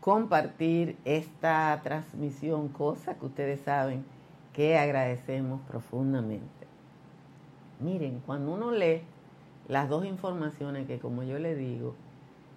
compartir 0.00 0.96
esta 1.04 1.78
transmisión, 1.82 2.68
cosa 2.68 3.14
que 3.14 3.26
ustedes 3.26 3.60
saben 3.60 4.04
que 4.52 4.78
agradecemos 4.78 5.60
profundamente. 5.68 6.66
Miren, 7.80 8.20
cuando 8.26 8.52
uno 8.52 8.72
lee 8.72 9.02
las 9.68 9.88
dos 9.88 10.04
informaciones 10.04 10.86
que, 10.86 10.98
como 10.98 11.22
yo 11.22 11.38
le 11.38 11.54
digo, 11.54 11.94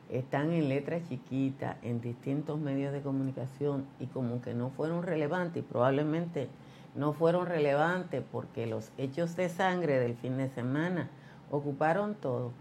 están 0.10 0.52
en 0.52 0.70
letras 0.70 1.08
chiquitas 1.08 1.78
en 1.82 2.02
distintos 2.02 2.60
medios 2.60 2.94
de 2.94 3.02
comunicación 3.02 3.86
y 4.00 4.08
como 4.08 4.42
que 4.42 4.54
no 4.54 4.70
fueron 4.70 5.04
relevantes 5.04 5.64
y 5.64 5.66
probablemente 5.66 6.50
no 6.96 7.14
fueron 7.14 7.46
relevantes 7.48 8.24
porque 8.32 8.68
los 8.68 8.92
hechos 8.98 9.36
de 9.36 9.50
sangre 9.50 10.00
del 10.00 10.16
fin 10.16 10.38
de 10.38 10.50
semana 10.50 11.10
ocuparon 11.50 12.16
todo, 12.16 12.52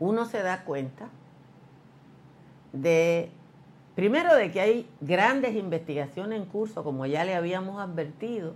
uno 0.00 0.24
se 0.24 0.42
da 0.42 0.64
cuenta 0.64 1.08
de, 2.72 3.30
primero 3.94 4.34
de 4.34 4.50
que 4.50 4.60
hay 4.60 4.90
grandes 5.00 5.54
investigaciones 5.54 6.40
en 6.40 6.46
curso, 6.46 6.82
como 6.82 7.06
ya 7.06 7.24
le 7.24 7.34
habíamos 7.34 7.80
advertido, 7.80 8.54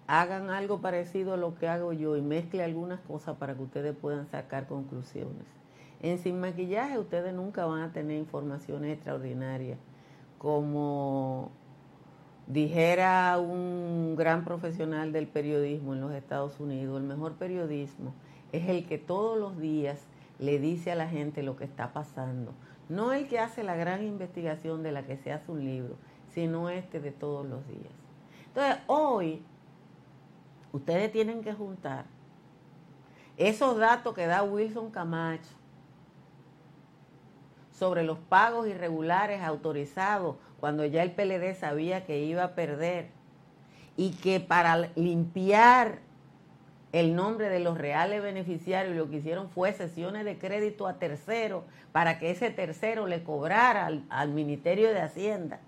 hagan 0.08 0.50
algo 0.50 0.82
parecido 0.82 1.36
a 1.36 1.38
lo 1.38 1.56
que 1.56 1.70
hago 1.70 1.94
yo 1.94 2.18
y 2.18 2.22
mezcle 2.22 2.66
algunas 2.66 3.00
cosas 3.00 3.38
para 3.38 3.56
que 3.56 3.64
ustedes 3.64 3.96
puedan 3.96 4.28
sacar 4.28 4.68
conclusiones. 4.68 5.57
En 6.02 6.20
Sin 6.20 6.40
Maquillaje 6.40 7.00
ustedes 7.00 7.34
nunca 7.34 7.66
van 7.66 7.82
a 7.82 7.92
tener 7.92 8.18
información 8.18 8.86
extraordinaria. 8.86 9.78
Como 10.38 11.52
dijera 12.46 13.40
un 13.40 14.16
gran 14.16 14.46
profesional 14.46 15.12
del 15.12 15.28
periodismo 15.28 15.94
en 15.94 16.02
los 16.02 16.12
Estados 16.14 16.60
Unidos, 16.60 17.02
el 17.02 17.08
mejor 17.08 17.34
periodismo 17.34 18.14
es 18.52 18.70
el 18.70 18.86
que 18.86 19.00
todos 19.00 19.40
los 19.40 19.58
días 19.58 20.00
le 20.38 20.60
dice 20.60 20.92
a 20.92 20.96
la 20.96 21.10
gente 21.10 21.42
lo 21.42 21.56
que 21.56 21.66
está 21.66 21.94
pasando. 21.94 22.54
No 22.90 23.12
el 23.12 23.28
que 23.28 23.40
hace 23.40 23.64
la 23.64 23.76
gran 23.76 24.04
investigación 24.04 24.84
de 24.84 24.92
la 24.92 25.04
que 25.04 25.18
se 25.18 25.34
hace 25.34 25.52
un 25.52 25.66
libro, 25.66 25.96
sino 26.30 26.70
este 26.70 27.00
de 27.00 27.12
todos 27.12 27.46
los 27.46 27.68
días. 27.68 27.92
Entonces, 28.46 28.78
hoy 28.86 29.42
ustedes 30.72 31.12
tienen 31.12 31.42
que 31.42 31.54
juntar 31.54 32.06
esos 33.36 33.78
datos 33.78 34.14
que 34.14 34.28
da 34.28 34.44
Wilson 34.44 34.92
Camacho 34.92 35.50
sobre 37.78 38.04
los 38.04 38.18
pagos 38.18 38.68
irregulares 38.68 39.44
autorizados 39.44 40.38
cuando 40.60 40.86
ya 40.86 41.04
el 41.04 41.12
PLD 41.12 41.54
sabía 41.54 42.06
que 42.06 42.20
iba 42.24 42.44
a 42.44 42.56
perder 42.56 43.10
y 43.96 44.12
que 44.12 44.40
para 44.40 44.90
limpiar 44.96 46.00
el 46.92 47.16
nombre 47.16 47.50
de 47.50 47.60
los 47.60 47.78
reales 47.78 48.24
beneficiarios 48.24 48.96
lo 48.96 49.10
que 49.10 49.18
hicieron 49.18 49.50
fue 49.50 49.74
sesiones 49.74 50.26
de 50.26 50.40
crédito 50.40 50.88
a 50.88 50.94
tercero 50.94 51.66
para 51.92 52.18
que 52.18 52.32
ese 52.32 52.50
tercero 52.50 53.06
le 53.06 53.24
cobrara 53.24 53.86
al, 53.86 54.04
al 54.10 54.30
Ministerio 54.30 54.90
de 54.90 55.02
Hacienda. 55.02 55.60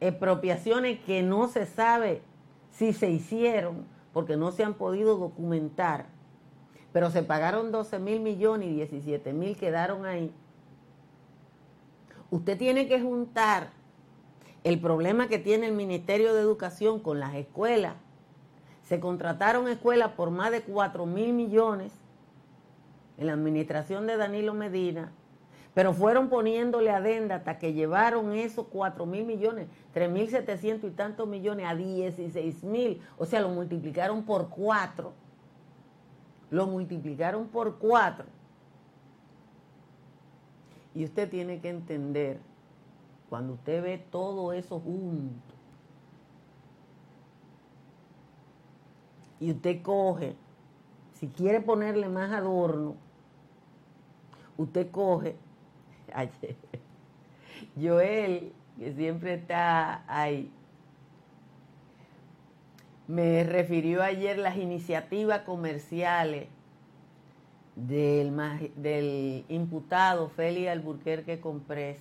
Expropiaciones 0.00 1.00
que 1.00 1.22
no 1.22 1.48
se 1.48 1.64
sabe 1.64 2.20
si 2.72 2.92
se 2.92 3.08
hicieron 3.08 3.86
porque 4.12 4.36
no 4.36 4.52
se 4.52 4.64
han 4.64 4.74
podido 4.74 5.16
documentar 5.16 6.06
pero 6.92 7.10
se 7.10 7.22
pagaron 7.22 7.72
12 7.72 7.98
mil 7.98 8.20
millones 8.20 8.68
y 8.68 8.74
17 8.74 9.32
mil 9.32 9.56
quedaron 9.56 10.06
ahí. 10.06 10.32
Usted 12.30 12.58
tiene 12.58 12.88
que 12.88 13.00
juntar 13.00 13.70
el 14.64 14.80
problema 14.80 15.28
que 15.28 15.38
tiene 15.38 15.66
el 15.66 15.72
Ministerio 15.72 16.34
de 16.34 16.40
Educación 16.40 17.00
con 17.00 17.18
las 17.20 17.34
escuelas. 17.34 17.94
Se 18.84 19.00
contrataron 19.00 19.68
escuelas 19.68 20.12
por 20.12 20.30
más 20.30 20.50
de 20.50 20.62
4 20.62 21.06
mil 21.06 21.32
millones 21.32 21.92
en 23.18 23.26
la 23.26 23.34
administración 23.34 24.06
de 24.06 24.16
Danilo 24.16 24.54
Medina, 24.54 25.12
pero 25.74 25.92
fueron 25.92 26.28
poniéndole 26.28 26.90
adenda 26.90 27.36
hasta 27.36 27.58
que 27.58 27.72
llevaron 27.72 28.32
esos 28.32 28.66
4 28.68 29.06
mil 29.06 29.24
millones, 29.24 29.68
3 29.92 30.10
mil 30.10 30.28
700 30.28 30.90
y 30.90 30.94
tantos 30.94 31.28
millones 31.28 31.66
a 31.68 31.74
16 31.74 32.64
mil, 32.64 33.00
o 33.18 33.26
sea, 33.26 33.40
lo 33.40 33.50
multiplicaron 33.50 34.24
por 34.24 34.48
cuatro 34.48 35.12
lo 36.50 36.66
multiplicaron 36.66 37.46
por 37.48 37.78
cuatro. 37.78 38.26
Y 40.94 41.04
usted 41.04 41.30
tiene 41.30 41.60
que 41.60 41.68
entender, 41.68 42.40
cuando 43.28 43.54
usted 43.54 43.82
ve 43.82 43.98
todo 43.98 44.52
eso 44.52 44.80
junto, 44.80 45.54
y 49.38 49.52
usted 49.52 49.82
coge, 49.82 50.36
si 51.14 51.28
quiere 51.28 51.60
ponerle 51.60 52.08
más 52.08 52.32
adorno, 52.32 52.96
usted 54.58 54.90
coge, 54.90 55.36
Joel, 57.80 58.52
que 58.76 58.92
siempre 58.94 59.34
está 59.34 60.04
ahí, 60.06 60.52
me 63.10 63.42
refirió 63.42 64.04
ayer 64.04 64.38
las 64.38 64.56
iniciativas 64.56 65.40
comerciales 65.40 66.46
del, 67.74 68.32
del 68.76 69.44
imputado 69.48 70.28
Félix 70.28 70.68
Alburquerque 70.68 71.40
Comprés. 71.40 71.98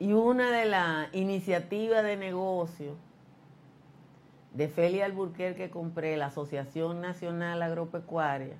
Y 0.00 0.12
una 0.12 0.50
de 0.50 0.64
las 0.64 1.14
iniciativas 1.14 2.02
de 2.02 2.16
negocio 2.16 2.96
de 4.52 4.66
Félix 4.66 5.04
Alburquerque 5.04 5.70
Compré, 5.70 6.16
la 6.16 6.26
Asociación 6.26 7.00
Nacional 7.00 7.62
Agropecuaria, 7.62 8.56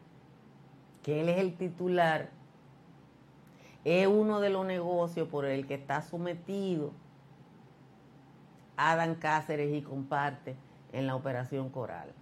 que 1.02 1.22
él 1.22 1.28
es 1.28 1.38
el 1.38 1.56
titular, 1.56 2.30
es 3.84 4.06
uno 4.06 4.38
de 4.38 4.50
los 4.50 4.64
negocios 4.64 5.26
por 5.26 5.44
el 5.44 5.66
que 5.66 5.74
está 5.74 6.02
sometido 6.02 6.92
Adán 8.80 9.16
Cáceres 9.16 9.72
y 9.74 9.82
comparte 9.82 10.56
en 10.92 11.06
la 11.06 11.14
operación 11.14 11.70
Coral. 11.70 12.12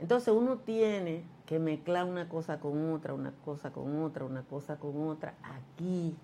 Entonces 0.00 0.32
uno 0.34 0.58
tiene 0.58 1.22
que 1.46 1.58
mezclar 1.58 2.04
una 2.04 2.28
cosa 2.28 2.58
con 2.58 2.92
otra, 2.92 3.14
una 3.14 3.32
cosa 3.44 3.70
con 3.70 4.02
otra, 4.02 4.24
una 4.24 4.42
cosa 4.42 4.76
con 4.76 5.08
otra 5.08 5.34
aquí 5.42 6.16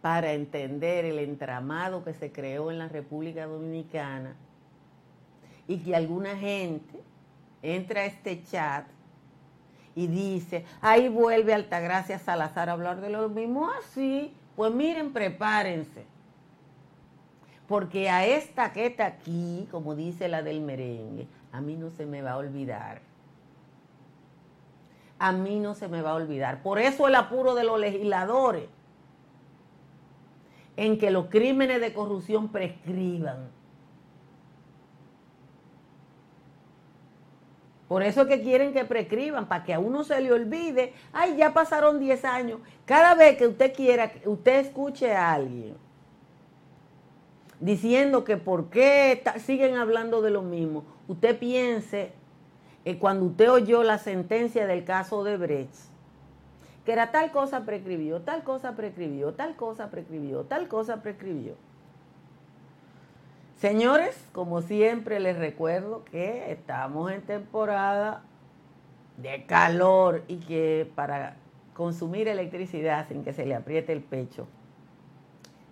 para 0.00 0.32
entender 0.32 1.04
el 1.04 1.18
entramado 1.18 2.04
que 2.04 2.12
se 2.12 2.32
creó 2.32 2.70
en 2.70 2.78
la 2.78 2.88
República 2.88 3.46
Dominicana 3.46 4.34
y 5.68 5.78
que 5.78 5.94
alguna 5.94 6.36
gente 6.36 7.02
entra 7.62 8.02
a 8.02 8.06
este 8.06 8.42
chat 8.44 8.86
y 9.94 10.06
dice, 10.06 10.64
ahí 10.80 11.08
vuelve 11.08 11.54
Altagracia 11.54 12.18
Salazar 12.18 12.68
a 12.68 12.72
hablar 12.72 13.00
de 13.00 13.10
lo 13.10 13.28
mismo. 13.28 13.70
Así, 13.70 14.34
pues 14.56 14.72
miren, 14.72 15.12
prepárense 15.12 16.04
porque 17.72 18.10
a 18.10 18.26
esta 18.26 18.70
que 18.74 18.84
está 18.84 19.06
aquí, 19.06 19.66
como 19.70 19.94
dice 19.94 20.28
la 20.28 20.42
del 20.42 20.60
merengue, 20.60 21.26
a 21.52 21.62
mí 21.62 21.74
no 21.74 21.88
se 21.88 22.04
me 22.04 22.20
va 22.20 22.32
a 22.32 22.36
olvidar. 22.36 23.00
A 25.18 25.32
mí 25.32 25.58
no 25.58 25.74
se 25.74 25.88
me 25.88 26.02
va 26.02 26.10
a 26.10 26.16
olvidar. 26.16 26.62
Por 26.62 26.78
eso 26.78 27.08
el 27.08 27.14
apuro 27.14 27.54
de 27.54 27.64
los 27.64 27.80
legisladores 27.80 28.68
en 30.76 30.98
que 30.98 31.10
los 31.10 31.28
crímenes 31.28 31.80
de 31.80 31.94
corrupción 31.94 32.48
prescriban. 32.48 33.48
Por 37.88 38.02
eso 38.02 38.20
es 38.20 38.28
que 38.28 38.42
quieren 38.42 38.74
que 38.74 38.84
prescriban, 38.84 39.46
para 39.48 39.64
que 39.64 39.72
a 39.72 39.78
uno 39.78 40.04
se 40.04 40.20
le 40.20 40.30
olvide, 40.30 40.92
ay, 41.14 41.38
ya 41.38 41.54
pasaron 41.54 41.98
10 41.98 42.22
años. 42.26 42.60
Cada 42.84 43.14
vez 43.14 43.38
que 43.38 43.46
usted 43.46 43.72
quiera, 43.74 44.12
usted 44.26 44.66
escuche 44.66 45.14
a 45.14 45.32
alguien 45.32 45.81
diciendo 47.62 48.24
que 48.24 48.36
por 48.36 48.70
qué 48.70 49.22
siguen 49.38 49.76
hablando 49.76 50.20
de 50.20 50.30
lo 50.30 50.42
mismo, 50.42 50.84
usted 51.06 51.38
piense 51.38 52.12
eh, 52.84 52.98
cuando 52.98 53.26
usted 53.26 53.50
oyó 53.50 53.84
la 53.84 53.98
sentencia 53.98 54.66
del 54.66 54.84
caso 54.84 55.22
de 55.22 55.36
Brecht, 55.36 55.72
que 56.84 56.92
era 56.92 57.12
tal 57.12 57.30
cosa 57.30 57.64
prescribió, 57.64 58.20
tal 58.22 58.42
cosa 58.42 58.74
prescribió, 58.74 59.34
tal 59.34 59.54
cosa 59.54 59.90
prescribió, 59.90 60.42
tal 60.42 60.66
cosa 60.66 61.02
prescribió. 61.02 61.54
Señores, 63.58 64.20
como 64.32 64.60
siempre 64.60 65.20
les 65.20 65.38
recuerdo 65.38 66.04
que 66.06 66.50
estamos 66.50 67.12
en 67.12 67.22
temporada 67.22 68.24
de 69.18 69.46
calor 69.46 70.24
y 70.26 70.38
que 70.38 70.90
para 70.96 71.36
consumir 71.74 72.26
electricidad 72.26 73.06
sin 73.06 73.22
que 73.22 73.32
se 73.32 73.46
le 73.46 73.54
apriete 73.54 73.92
el 73.92 74.02
pecho, 74.02 74.48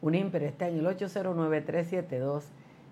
Un 0.01 0.15
IMPER 0.15 0.43
está 0.43 0.69
en 0.69 0.79
el 0.79 0.87
809 0.87 1.61
372 1.61 2.45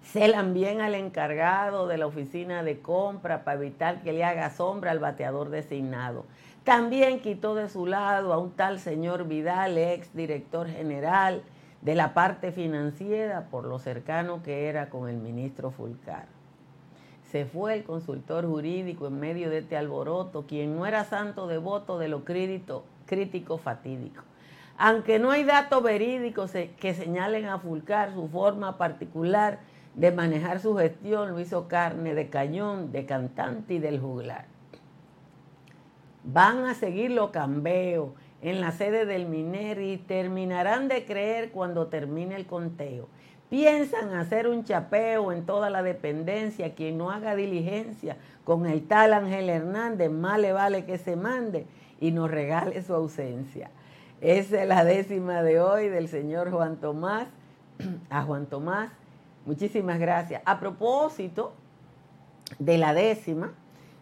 Celan 0.03 0.53
bien 0.53 0.81
al 0.81 0.95
encargado 0.95 1.87
de 1.87 1.97
la 1.97 2.05
oficina 2.05 2.61
de 2.61 2.79
compra 2.79 3.43
para 3.43 3.57
evitar 3.57 4.03
que 4.03 4.13
le 4.13 4.23
haga 4.23 4.51
sombra 4.51 4.91
al 4.91 4.99
bateador 4.99 5.49
designado. 5.49 6.25
También 6.63 7.19
quitó 7.19 7.55
de 7.55 7.67
su 7.67 7.87
lado 7.87 8.31
a 8.31 8.37
un 8.37 8.51
tal 8.51 8.79
señor 8.79 9.27
Vidal, 9.27 9.77
ex 9.77 10.13
director 10.13 10.67
general 10.67 11.41
de 11.81 11.95
la 11.95 12.13
parte 12.13 12.51
financiera, 12.51 13.47
por 13.49 13.65
lo 13.65 13.79
cercano 13.79 14.43
que 14.43 14.67
era 14.67 14.89
con 14.89 15.09
el 15.09 15.17
ministro 15.17 15.71
Fulcar. 15.71 16.27
Se 17.31 17.45
fue 17.45 17.73
el 17.73 17.83
consultor 17.83 18.45
jurídico 18.45 19.07
en 19.07 19.19
medio 19.19 19.49
de 19.49 19.59
este 19.59 19.75
alboroto, 19.75 20.45
quien 20.45 20.75
no 20.75 20.85
era 20.85 21.03
santo 21.03 21.47
devoto 21.47 21.97
de 21.97 22.07
lo 22.07 22.23
crédito 22.23 22.83
crítico 23.05 23.57
fatídico. 23.57 24.23
Aunque 24.77 25.19
no 25.19 25.31
hay 25.31 25.43
datos 25.43 25.83
verídicos 25.83 26.51
que 26.51 26.93
señalen 26.93 27.45
a 27.45 27.59
Fulcar 27.59 28.13
su 28.13 28.27
forma 28.27 28.77
particular 28.77 29.59
de 29.95 30.11
manejar 30.11 30.59
su 30.59 30.75
gestión, 30.75 31.31
lo 31.31 31.39
hizo 31.39 31.67
carne 31.67 32.15
de 32.15 32.29
cañón, 32.29 32.91
de 32.91 33.05
cantante 33.05 33.75
y 33.75 33.79
del 33.79 33.99
juglar. 33.99 34.45
Van 36.23 36.65
a 36.65 36.73
seguir 36.73 37.11
los 37.11 37.29
cambeos 37.29 38.11
en 38.41 38.61
la 38.61 38.71
sede 38.71 39.05
del 39.05 39.27
Miner 39.27 39.79
y 39.79 39.97
terminarán 39.97 40.87
de 40.87 41.05
creer 41.05 41.51
cuando 41.51 41.87
termine 41.87 42.35
el 42.35 42.45
conteo. 42.45 43.07
Piensan 43.49 44.15
hacer 44.15 44.47
un 44.47 44.63
chapeo 44.63 45.31
en 45.31 45.45
toda 45.45 45.69
la 45.69 45.83
dependencia. 45.83 46.73
Quien 46.73 46.97
no 46.97 47.11
haga 47.11 47.35
diligencia 47.35 48.17
con 48.43 48.65
el 48.65 48.87
tal 48.87 49.13
Ángel 49.13 49.49
Hernández, 49.49 50.09
más 50.09 50.39
le 50.39 50.53
vale 50.53 50.85
que 50.85 50.97
se 50.97 51.15
mande 51.15 51.67
y 52.03 52.11
nos 52.11 52.29
regale 52.29 52.83
su 52.83 52.93
ausencia. 52.93 53.71
Esa 54.19 54.61
es 54.61 54.67
la 54.67 54.83
décima 54.83 55.41
de 55.41 55.61
hoy 55.61 55.87
del 55.87 56.09
señor 56.09 56.51
Juan 56.51 56.75
Tomás. 56.75 57.29
A 58.09 58.23
Juan 58.23 58.45
Tomás, 58.45 58.91
muchísimas 59.45 59.99
gracias. 59.99 60.41
A 60.43 60.59
propósito 60.59 61.53
de 62.59 62.77
la 62.77 62.93
décima, 62.93 63.53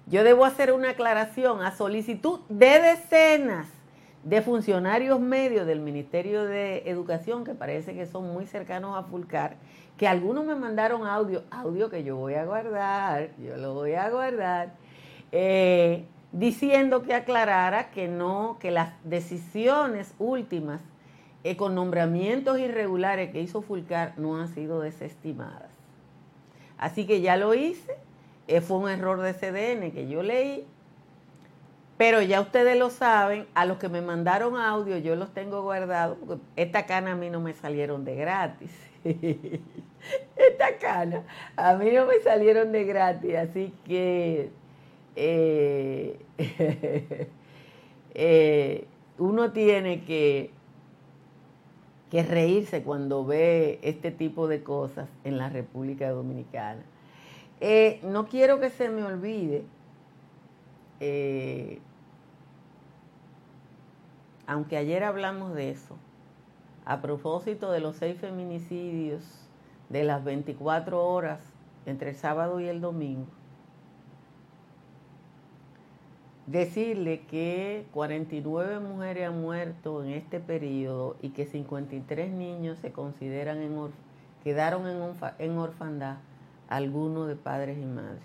yo 0.08 0.24
debo 0.24 0.46
hacer 0.46 0.74
una 0.74 0.90
aclaración 0.90 1.62
a 1.62 1.76
solicitud 1.76 2.40
de 2.50 2.82
decenas 2.82 3.68
de 4.24 4.42
funcionarios 4.42 5.20
medios 5.20 5.68
del 5.68 5.80
Ministerio 5.80 6.46
de 6.46 6.90
Educación, 6.90 7.44
que 7.44 7.54
parece 7.54 7.94
que 7.94 8.08
son 8.08 8.34
muy 8.34 8.48
cercanos 8.48 8.98
a 8.98 9.04
Fulcar, 9.04 9.58
que 9.98 10.08
algunos 10.08 10.44
me 10.44 10.56
mandaron 10.56 11.06
audio, 11.06 11.44
audio 11.52 11.92
que 11.92 12.04
yo 12.04 12.16
voy 12.16 12.34
a 12.34 12.46
guardar, 12.46 13.30
yo 13.38 13.58
lo 13.58 13.76
voy 13.76 13.94
a 13.94 14.10
guardar. 14.10 14.74
Eh, 15.32 16.04
diciendo 16.32 17.04
que 17.04 17.14
aclarara 17.14 17.92
que 17.92 18.08
no, 18.08 18.58
que 18.60 18.72
las 18.72 18.94
decisiones 19.04 20.14
últimas 20.18 20.82
eh, 21.44 21.58
con 21.58 21.76
nombramientos 21.76 22.60
irregulares 22.60 23.32
que 23.32 23.42
hizo 23.42 23.62
Fulcar 23.62 24.14
no 24.18 24.38
han 24.38 24.48
sido 24.48 24.80
desestimadas. 24.82 25.72
Así 26.78 27.06
que 27.06 27.22
ya 27.22 27.36
lo 27.36 27.54
hice, 27.54 27.96
eh, 28.48 28.62
fue 28.62 28.78
un 28.78 28.90
error 28.90 29.22
de 29.22 29.34
CDN 29.34 29.92
que 29.92 30.08
yo 30.08 30.24
leí, 30.24 30.66
pero 31.98 32.22
ya 32.22 32.42
ustedes 32.42 32.78
lo 32.78 32.90
saben, 32.90 33.48
a 33.54 33.66
los 33.66 33.78
que 33.78 33.90
me 33.90 34.02
mandaron 34.02 34.56
audio 34.56 34.98
yo 34.98 35.16
los 35.16 35.34
tengo 35.34 35.62
guardados, 35.62 36.18
porque 36.26 36.44
esta 36.56 36.86
cana 36.86 37.12
a 37.12 37.16
mí 37.16 37.30
no 37.30 37.40
me 37.40 37.54
salieron 37.54 38.06
de 38.06 38.16
gratis. 38.16 38.72
esta 39.04 40.78
cana 40.80 41.24
a 41.56 41.74
mí 41.76 41.92
no 41.92 42.06
me 42.06 42.20
salieron 42.20 42.72
de 42.72 42.84
gratis, 42.86 43.36
así 43.36 43.74
que 43.86 44.52
eh, 45.16 46.20
eh, 48.14 48.88
uno 49.18 49.52
tiene 49.52 50.04
que, 50.04 50.52
que 52.10 52.24
reírse 52.24 52.84
cuando 52.84 53.26
ve 53.26 53.80
este 53.84 54.12
tipo 54.12 54.48
de 54.48 54.64
cosas 54.64 55.10
en 55.24 55.38
la 55.38 55.50
República 55.50 56.10
Dominicana. 56.10 56.82
Eh, 57.60 58.00
no 58.04 58.28
quiero 58.28 58.60
que 58.60 58.70
se 58.70 58.90
me 58.90 59.04
olvide, 59.04 59.64
aunque 64.48 64.78
ayer 64.78 65.04
hablamos 65.04 65.54
de 65.54 65.72
eso, 65.72 65.98
a 66.86 67.02
propósito 67.02 67.72
de 67.72 67.80
los 67.80 67.98
seis 67.98 68.20
feminicidios 68.20 69.24
de 69.90 70.04
las 70.04 70.24
24 70.24 71.06
horas 71.06 71.40
entre 71.86 72.12
el 72.12 72.16
sábado 72.16 72.60
y 72.60 72.68
el 72.68 72.82
domingo, 72.82 73.28
decirle 76.52 77.22
que 77.22 77.86
49 77.94 78.80
mujeres 78.80 79.30
han 79.30 79.42
muerto 79.42 80.04
en 80.04 80.12
este 80.12 80.40
periodo 80.40 81.16
y 81.22 81.30
que 81.30 81.46
53 81.46 82.32
niños 82.32 82.78
se 82.80 82.92
consideran 82.92 83.62
en 83.62 83.92
quedaron 84.44 84.86
en, 85.40 85.58
orfandad, 85.58 86.18
algunos 86.68 87.28
de 87.28 87.36
padres 87.36 87.78
y 87.78 87.86
madres. 87.86 88.24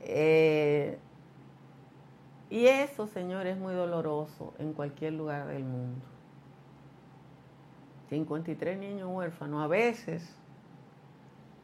Eh, 0.00 0.98
y 2.48 2.66
eso, 2.66 3.06
señor, 3.06 3.46
es 3.46 3.58
muy 3.58 3.74
doloroso 3.74 4.54
en 4.58 4.72
cualquier 4.72 5.12
lugar 5.12 5.46
del 5.46 5.64
mundo. 5.64 6.04
53 8.08 8.78
niños 8.78 9.08
huérfanos. 9.12 9.62
A 9.62 9.66
veces 9.66 10.36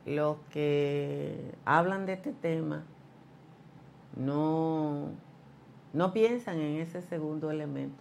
los 0.06 0.38
que 0.50 1.54
hablan 1.64 2.06
de 2.06 2.14
este 2.14 2.32
tema 2.32 2.84
no, 4.16 5.10
no 5.92 6.12
piensan 6.12 6.60
en 6.60 6.80
ese 6.80 7.02
segundo 7.02 7.50
elemento. 7.50 7.96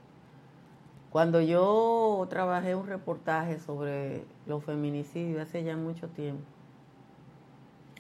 Cuando 1.10 1.42
yo 1.42 2.28
trabajé 2.30 2.76
un 2.76 2.86
reportaje 2.86 3.60
sobre 3.60 4.24
los 4.46 4.64
feminicidios 4.64 5.42
hace 5.42 5.64
ya 5.64 5.78
mucho 5.78 6.10
tiempo, 6.10 6.44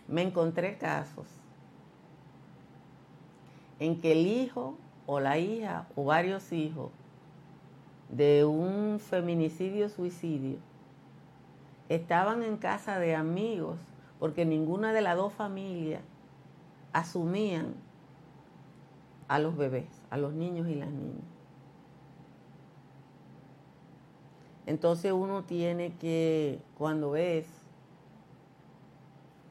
me 0.07 0.21
encontré 0.21 0.77
casos 0.77 1.25
en 3.79 3.99
que 4.01 4.11
el 4.13 4.27
hijo 4.27 4.75
o 5.05 5.19
la 5.19 5.37
hija 5.37 5.87
o 5.95 6.03
varios 6.05 6.51
hijos 6.51 6.91
de 8.09 8.45
un 8.45 8.99
feminicidio 8.99 9.89
suicidio 9.89 10.57
estaban 11.89 12.43
en 12.43 12.57
casa 12.57 12.99
de 12.99 13.15
amigos 13.15 13.77
porque 14.19 14.45
ninguna 14.45 14.93
de 14.93 15.01
las 15.01 15.15
dos 15.15 15.33
familias 15.33 16.01
asumían 16.93 17.75
a 19.27 19.39
los 19.39 19.57
bebés, 19.57 19.87
a 20.09 20.17
los 20.17 20.33
niños 20.33 20.67
y 20.67 20.75
las 20.75 20.89
niñas. 20.89 21.25
Entonces 24.65 25.11
uno 25.13 25.43
tiene 25.43 25.93
que, 25.95 26.59
cuando 26.77 27.11
ves, 27.11 27.47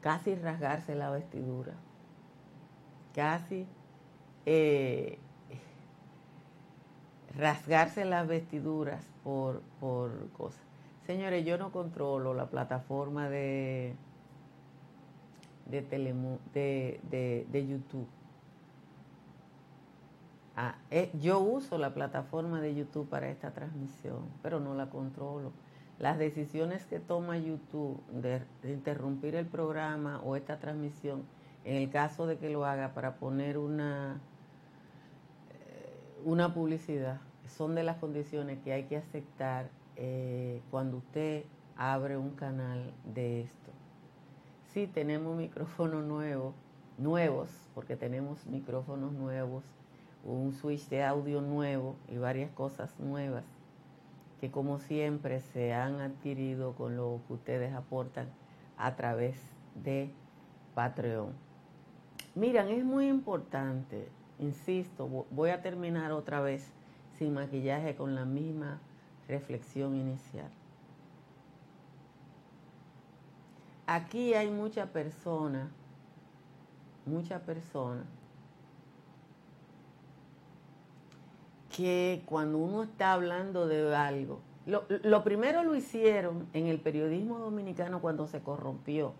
casi 0.02 0.34
rasgarse 0.34 0.94
la 0.94 1.10
vestidura, 1.10 1.72
casi 3.14 3.66
eh, 4.44 5.18
rasgarse 7.36 8.04
las 8.04 8.26
vestiduras 8.26 9.04
por, 9.24 9.62
por 9.80 10.30
cosas. 10.30 10.62
Señores, 11.06 11.44
yo 11.44 11.56
no 11.56 11.70
controlo 11.70 12.34
la 12.34 12.46
plataforma 12.46 13.28
de, 13.28 13.94
de, 15.66 15.82
de, 16.52 17.46
de, 17.50 17.66
YouTube. 17.66 18.08
Ah, 20.58 20.76
eh, 20.90 21.10
yo 21.20 21.38
uso 21.38 21.76
la 21.76 21.92
plataforma 21.92 22.62
de 22.62 22.74
YouTube 22.74 23.06
para 23.10 23.28
esta 23.28 23.50
transmisión, 23.50 24.26
pero 24.42 24.58
no 24.58 24.74
la 24.74 24.88
controlo. 24.88 25.52
Las 25.98 26.18
decisiones 26.18 26.86
que 26.86 26.98
toma 26.98 27.36
YouTube 27.36 28.00
de, 28.10 28.40
interrumpir 28.64 29.34
el 29.34 29.44
programa 29.44 30.20
o 30.24 30.34
esta 30.34 30.58
transmisión, 30.58 31.24
en 31.64 31.76
el 31.76 31.90
caso 31.90 32.26
de 32.26 32.38
que 32.38 32.48
lo 32.48 32.64
haga 32.64 32.94
para 32.94 33.16
poner 33.16 33.58
una, 33.58 34.18
eh, 35.50 36.22
una 36.24 36.54
publicidad, 36.54 37.20
son 37.46 37.74
de 37.74 37.82
las 37.82 37.98
condiciones 37.98 38.58
que 38.64 38.72
hay 38.72 38.84
que 38.84 38.96
aceptar 38.96 39.68
eh, 39.96 40.62
cuando 40.70 40.96
usted 40.98 41.44
abre 41.76 42.16
un 42.16 42.30
canal 42.30 42.94
de 43.04 43.42
esto. 43.42 43.72
Sí, 44.72 44.86
tenemos 44.86 45.36
micrófonos 45.36 46.02
nuevos, 46.02 46.54
nuevos, 46.96 47.50
porque 47.74 47.96
tenemos 47.96 48.46
micrófonos 48.46 49.12
nuevos, 49.12 49.64
un 50.26 50.52
switch 50.52 50.88
de 50.88 51.04
audio 51.04 51.40
nuevo 51.40 51.96
y 52.08 52.18
varias 52.18 52.50
cosas 52.50 52.98
nuevas 52.98 53.44
que 54.40 54.50
como 54.50 54.78
siempre 54.80 55.40
se 55.40 55.72
han 55.72 56.00
adquirido 56.00 56.74
con 56.74 56.96
lo 56.96 57.20
que 57.26 57.34
ustedes 57.34 57.72
aportan 57.72 58.28
a 58.76 58.96
través 58.96 59.38
de 59.82 60.10
Patreon. 60.74 61.32
Miran, 62.34 62.68
es 62.68 62.84
muy 62.84 63.08
importante, 63.08 64.08
insisto, 64.38 65.26
voy 65.30 65.50
a 65.50 65.62
terminar 65.62 66.12
otra 66.12 66.40
vez 66.40 66.70
sin 67.18 67.32
maquillaje 67.32 67.96
con 67.96 68.14
la 68.14 68.26
misma 68.26 68.78
reflexión 69.26 69.96
inicial. 69.96 70.50
Aquí 73.86 74.34
hay 74.34 74.50
mucha 74.50 74.86
persona, 74.86 75.70
mucha 77.06 77.38
persona 77.38 78.04
que 81.76 82.22
cuando 82.24 82.56
uno 82.56 82.84
está 82.84 83.12
hablando 83.12 83.66
de 83.66 83.94
algo, 83.94 84.40
lo, 84.64 84.84
lo, 84.88 85.22
primero 85.22 85.62
lo 85.62 85.74
hicieron 85.74 86.48
en 86.54 86.68
el 86.68 86.80
periodismo 86.80 87.38
dominicano 87.38 88.00
cuando 88.00 88.26
se 88.26 88.40
corrompió. 88.40 89.12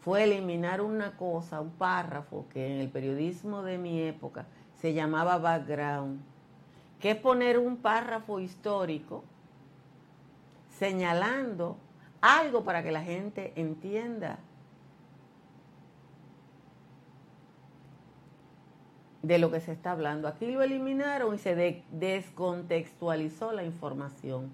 Fue 0.00 0.24
eliminar 0.24 0.80
una 0.80 1.16
cosa, 1.16 1.60
un 1.60 1.72
párrafo 1.72 2.46
que 2.50 2.74
en 2.74 2.80
el 2.80 2.88
periodismo 2.88 3.62
de 3.62 3.76
mi 3.76 4.00
época 4.00 4.46
se 4.80 4.94
llamaba 4.94 5.36
background, 5.36 6.20
que 6.98 7.10
es 7.10 7.16
poner 7.16 7.58
un 7.58 7.76
párrafo 7.76 8.40
histórico 8.40 9.24
señalando 10.78 11.76
algo 12.22 12.64
para 12.64 12.82
que 12.82 12.92
la 12.92 13.02
gente 13.02 13.52
entienda 13.56 14.38
de 19.26 19.38
lo 19.38 19.50
que 19.50 19.60
se 19.60 19.72
está 19.72 19.90
hablando. 19.90 20.28
Aquí 20.28 20.46
lo 20.46 20.62
eliminaron 20.62 21.34
y 21.34 21.38
se 21.38 21.82
descontextualizó 21.90 23.50
la 23.50 23.64
información. 23.64 24.52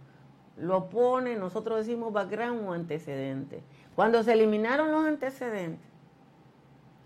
Lo 0.56 0.88
pone, 0.88 1.36
nosotros 1.36 1.78
decimos 1.78 2.12
background 2.12 2.66
o 2.66 2.72
antecedente. 2.72 3.62
Cuando 3.94 4.22
se 4.22 4.32
eliminaron 4.32 4.90
los 4.90 5.04
antecedentes, 5.04 5.86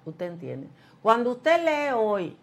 usted 0.04 0.26
entiende. 0.26 0.68
Cuando 1.02 1.32
usted 1.32 1.64
lee 1.64 1.92
hoy 1.92 2.36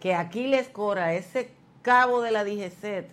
que 0.00 0.14
Aquiles 0.14 0.68
Cora, 0.70 1.14
ese 1.14 1.52
cabo 1.82 2.20
de 2.20 2.32
la 2.32 2.42
DGCET, 2.42 3.08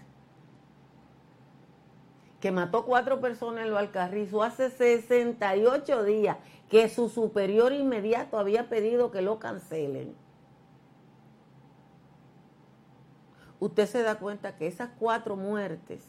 que 2.39 2.51
mató 2.51 2.85
cuatro 2.85 3.19
personas 3.19 3.65
en 3.65 3.71
lo 3.71 3.77
Alcarrizo 3.77 4.41
hace 4.41 4.71
68 4.71 6.03
días, 6.03 6.37
que 6.69 6.89
su 6.89 7.09
superior 7.09 7.71
inmediato 7.71 8.37
había 8.37 8.69
pedido 8.69 9.11
que 9.11 9.21
lo 9.21 9.39
cancelen. 9.39 10.15
Usted 13.59 13.87
se 13.87 14.03
da 14.03 14.19
cuenta 14.19 14.55
que 14.55 14.67
esas 14.67 14.89
cuatro 14.99 15.35
muertes 15.35 16.03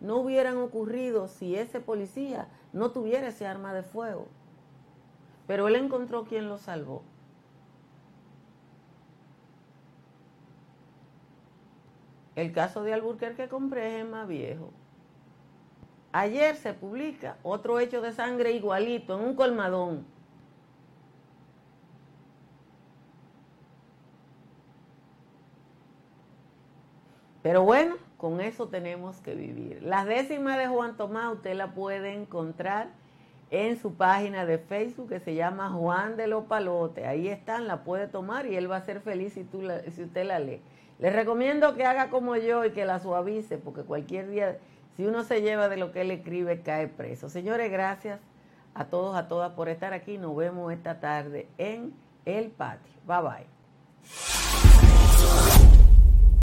no 0.00 0.16
hubieran 0.16 0.58
ocurrido 0.58 1.28
si 1.28 1.56
ese 1.56 1.80
policía 1.80 2.48
no 2.72 2.90
tuviera 2.90 3.28
ese 3.28 3.46
arma 3.46 3.72
de 3.72 3.82
fuego. 3.82 4.26
Pero 5.46 5.68
él 5.68 5.76
encontró 5.76 6.24
quien 6.24 6.48
lo 6.48 6.58
salvó. 6.58 7.02
El 12.36 12.52
caso 12.52 12.82
de 12.82 12.92
Alburquerque 12.92 13.48
compré 13.48 14.00
es 14.00 14.06
más 14.06 14.28
viejo. 14.28 14.70
Ayer 16.12 16.56
se 16.56 16.72
publica 16.72 17.36
otro 17.42 17.80
hecho 17.80 18.00
de 18.00 18.12
sangre 18.12 18.52
igualito 18.52 19.18
en 19.18 19.24
un 19.24 19.34
colmadón. 19.34 20.06
Pero 27.42 27.62
bueno, 27.62 27.96
con 28.16 28.40
eso 28.40 28.68
tenemos 28.68 29.16
que 29.20 29.34
vivir. 29.34 29.82
Las 29.82 30.06
décimas 30.06 30.58
de 30.58 30.66
Juan 30.66 30.96
Tomás 30.96 31.32
usted 31.32 31.54
la 31.54 31.72
puede 31.72 32.14
encontrar 32.14 32.88
en 33.50 33.78
su 33.78 33.94
página 33.94 34.44
de 34.44 34.58
Facebook 34.58 35.08
que 35.08 35.20
se 35.20 35.34
llama 35.34 35.70
Juan 35.70 36.16
de 36.16 36.26
los 36.26 36.44
Palotes. 36.44 37.06
Ahí 37.06 37.28
están, 37.28 37.66
la 37.66 37.84
puede 37.84 38.08
tomar 38.08 38.46
y 38.46 38.56
él 38.56 38.70
va 38.70 38.76
a 38.76 38.82
ser 38.82 39.00
feliz 39.00 39.34
si, 39.34 39.44
tú 39.44 39.62
si 39.94 40.02
usted 40.02 40.26
la 40.26 40.38
lee. 40.38 40.60
Les 40.98 41.14
recomiendo 41.14 41.74
que 41.74 41.84
haga 41.84 42.10
como 42.10 42.36
yo 42.36 42.64
y 42.64 42.72
que 42.72 42.84
la 42.84 42.98
suavice, 42.98 43.56
porque 43.56 43.82
cualquier 43.82 44.28
día, 44.30 44.58
si 44.98 45.06
uno 45.06 45.22
se 45.22 45.40
lleva 45.42 45.68
de 45.68 45.76
lo 45.76 45.92
que 45.92 46.00
él 46.00 46.10
escribe, 46.10 46.60
cae 46.62 46.88
preso. 46.88 47.28
Señores, 47.28 47.70
gracias 47.70 48.18
a 48.74 48.86
todos, 48.86 49.16
a 49.16 49.28
todas 49.28 49.52
por 49.52 49.68
estar 49.68 49.92
aquí. 49.92 50.18
Nos 50.18 50.34
vemos 50.34 50.72
esta 50.72 50.98
tarde 50.98 51.46
en 51.56 51.94
el 52.24 52.50
patio. 52.50 52.92
Bye 53.06 53.46
bye. 55.62 55.67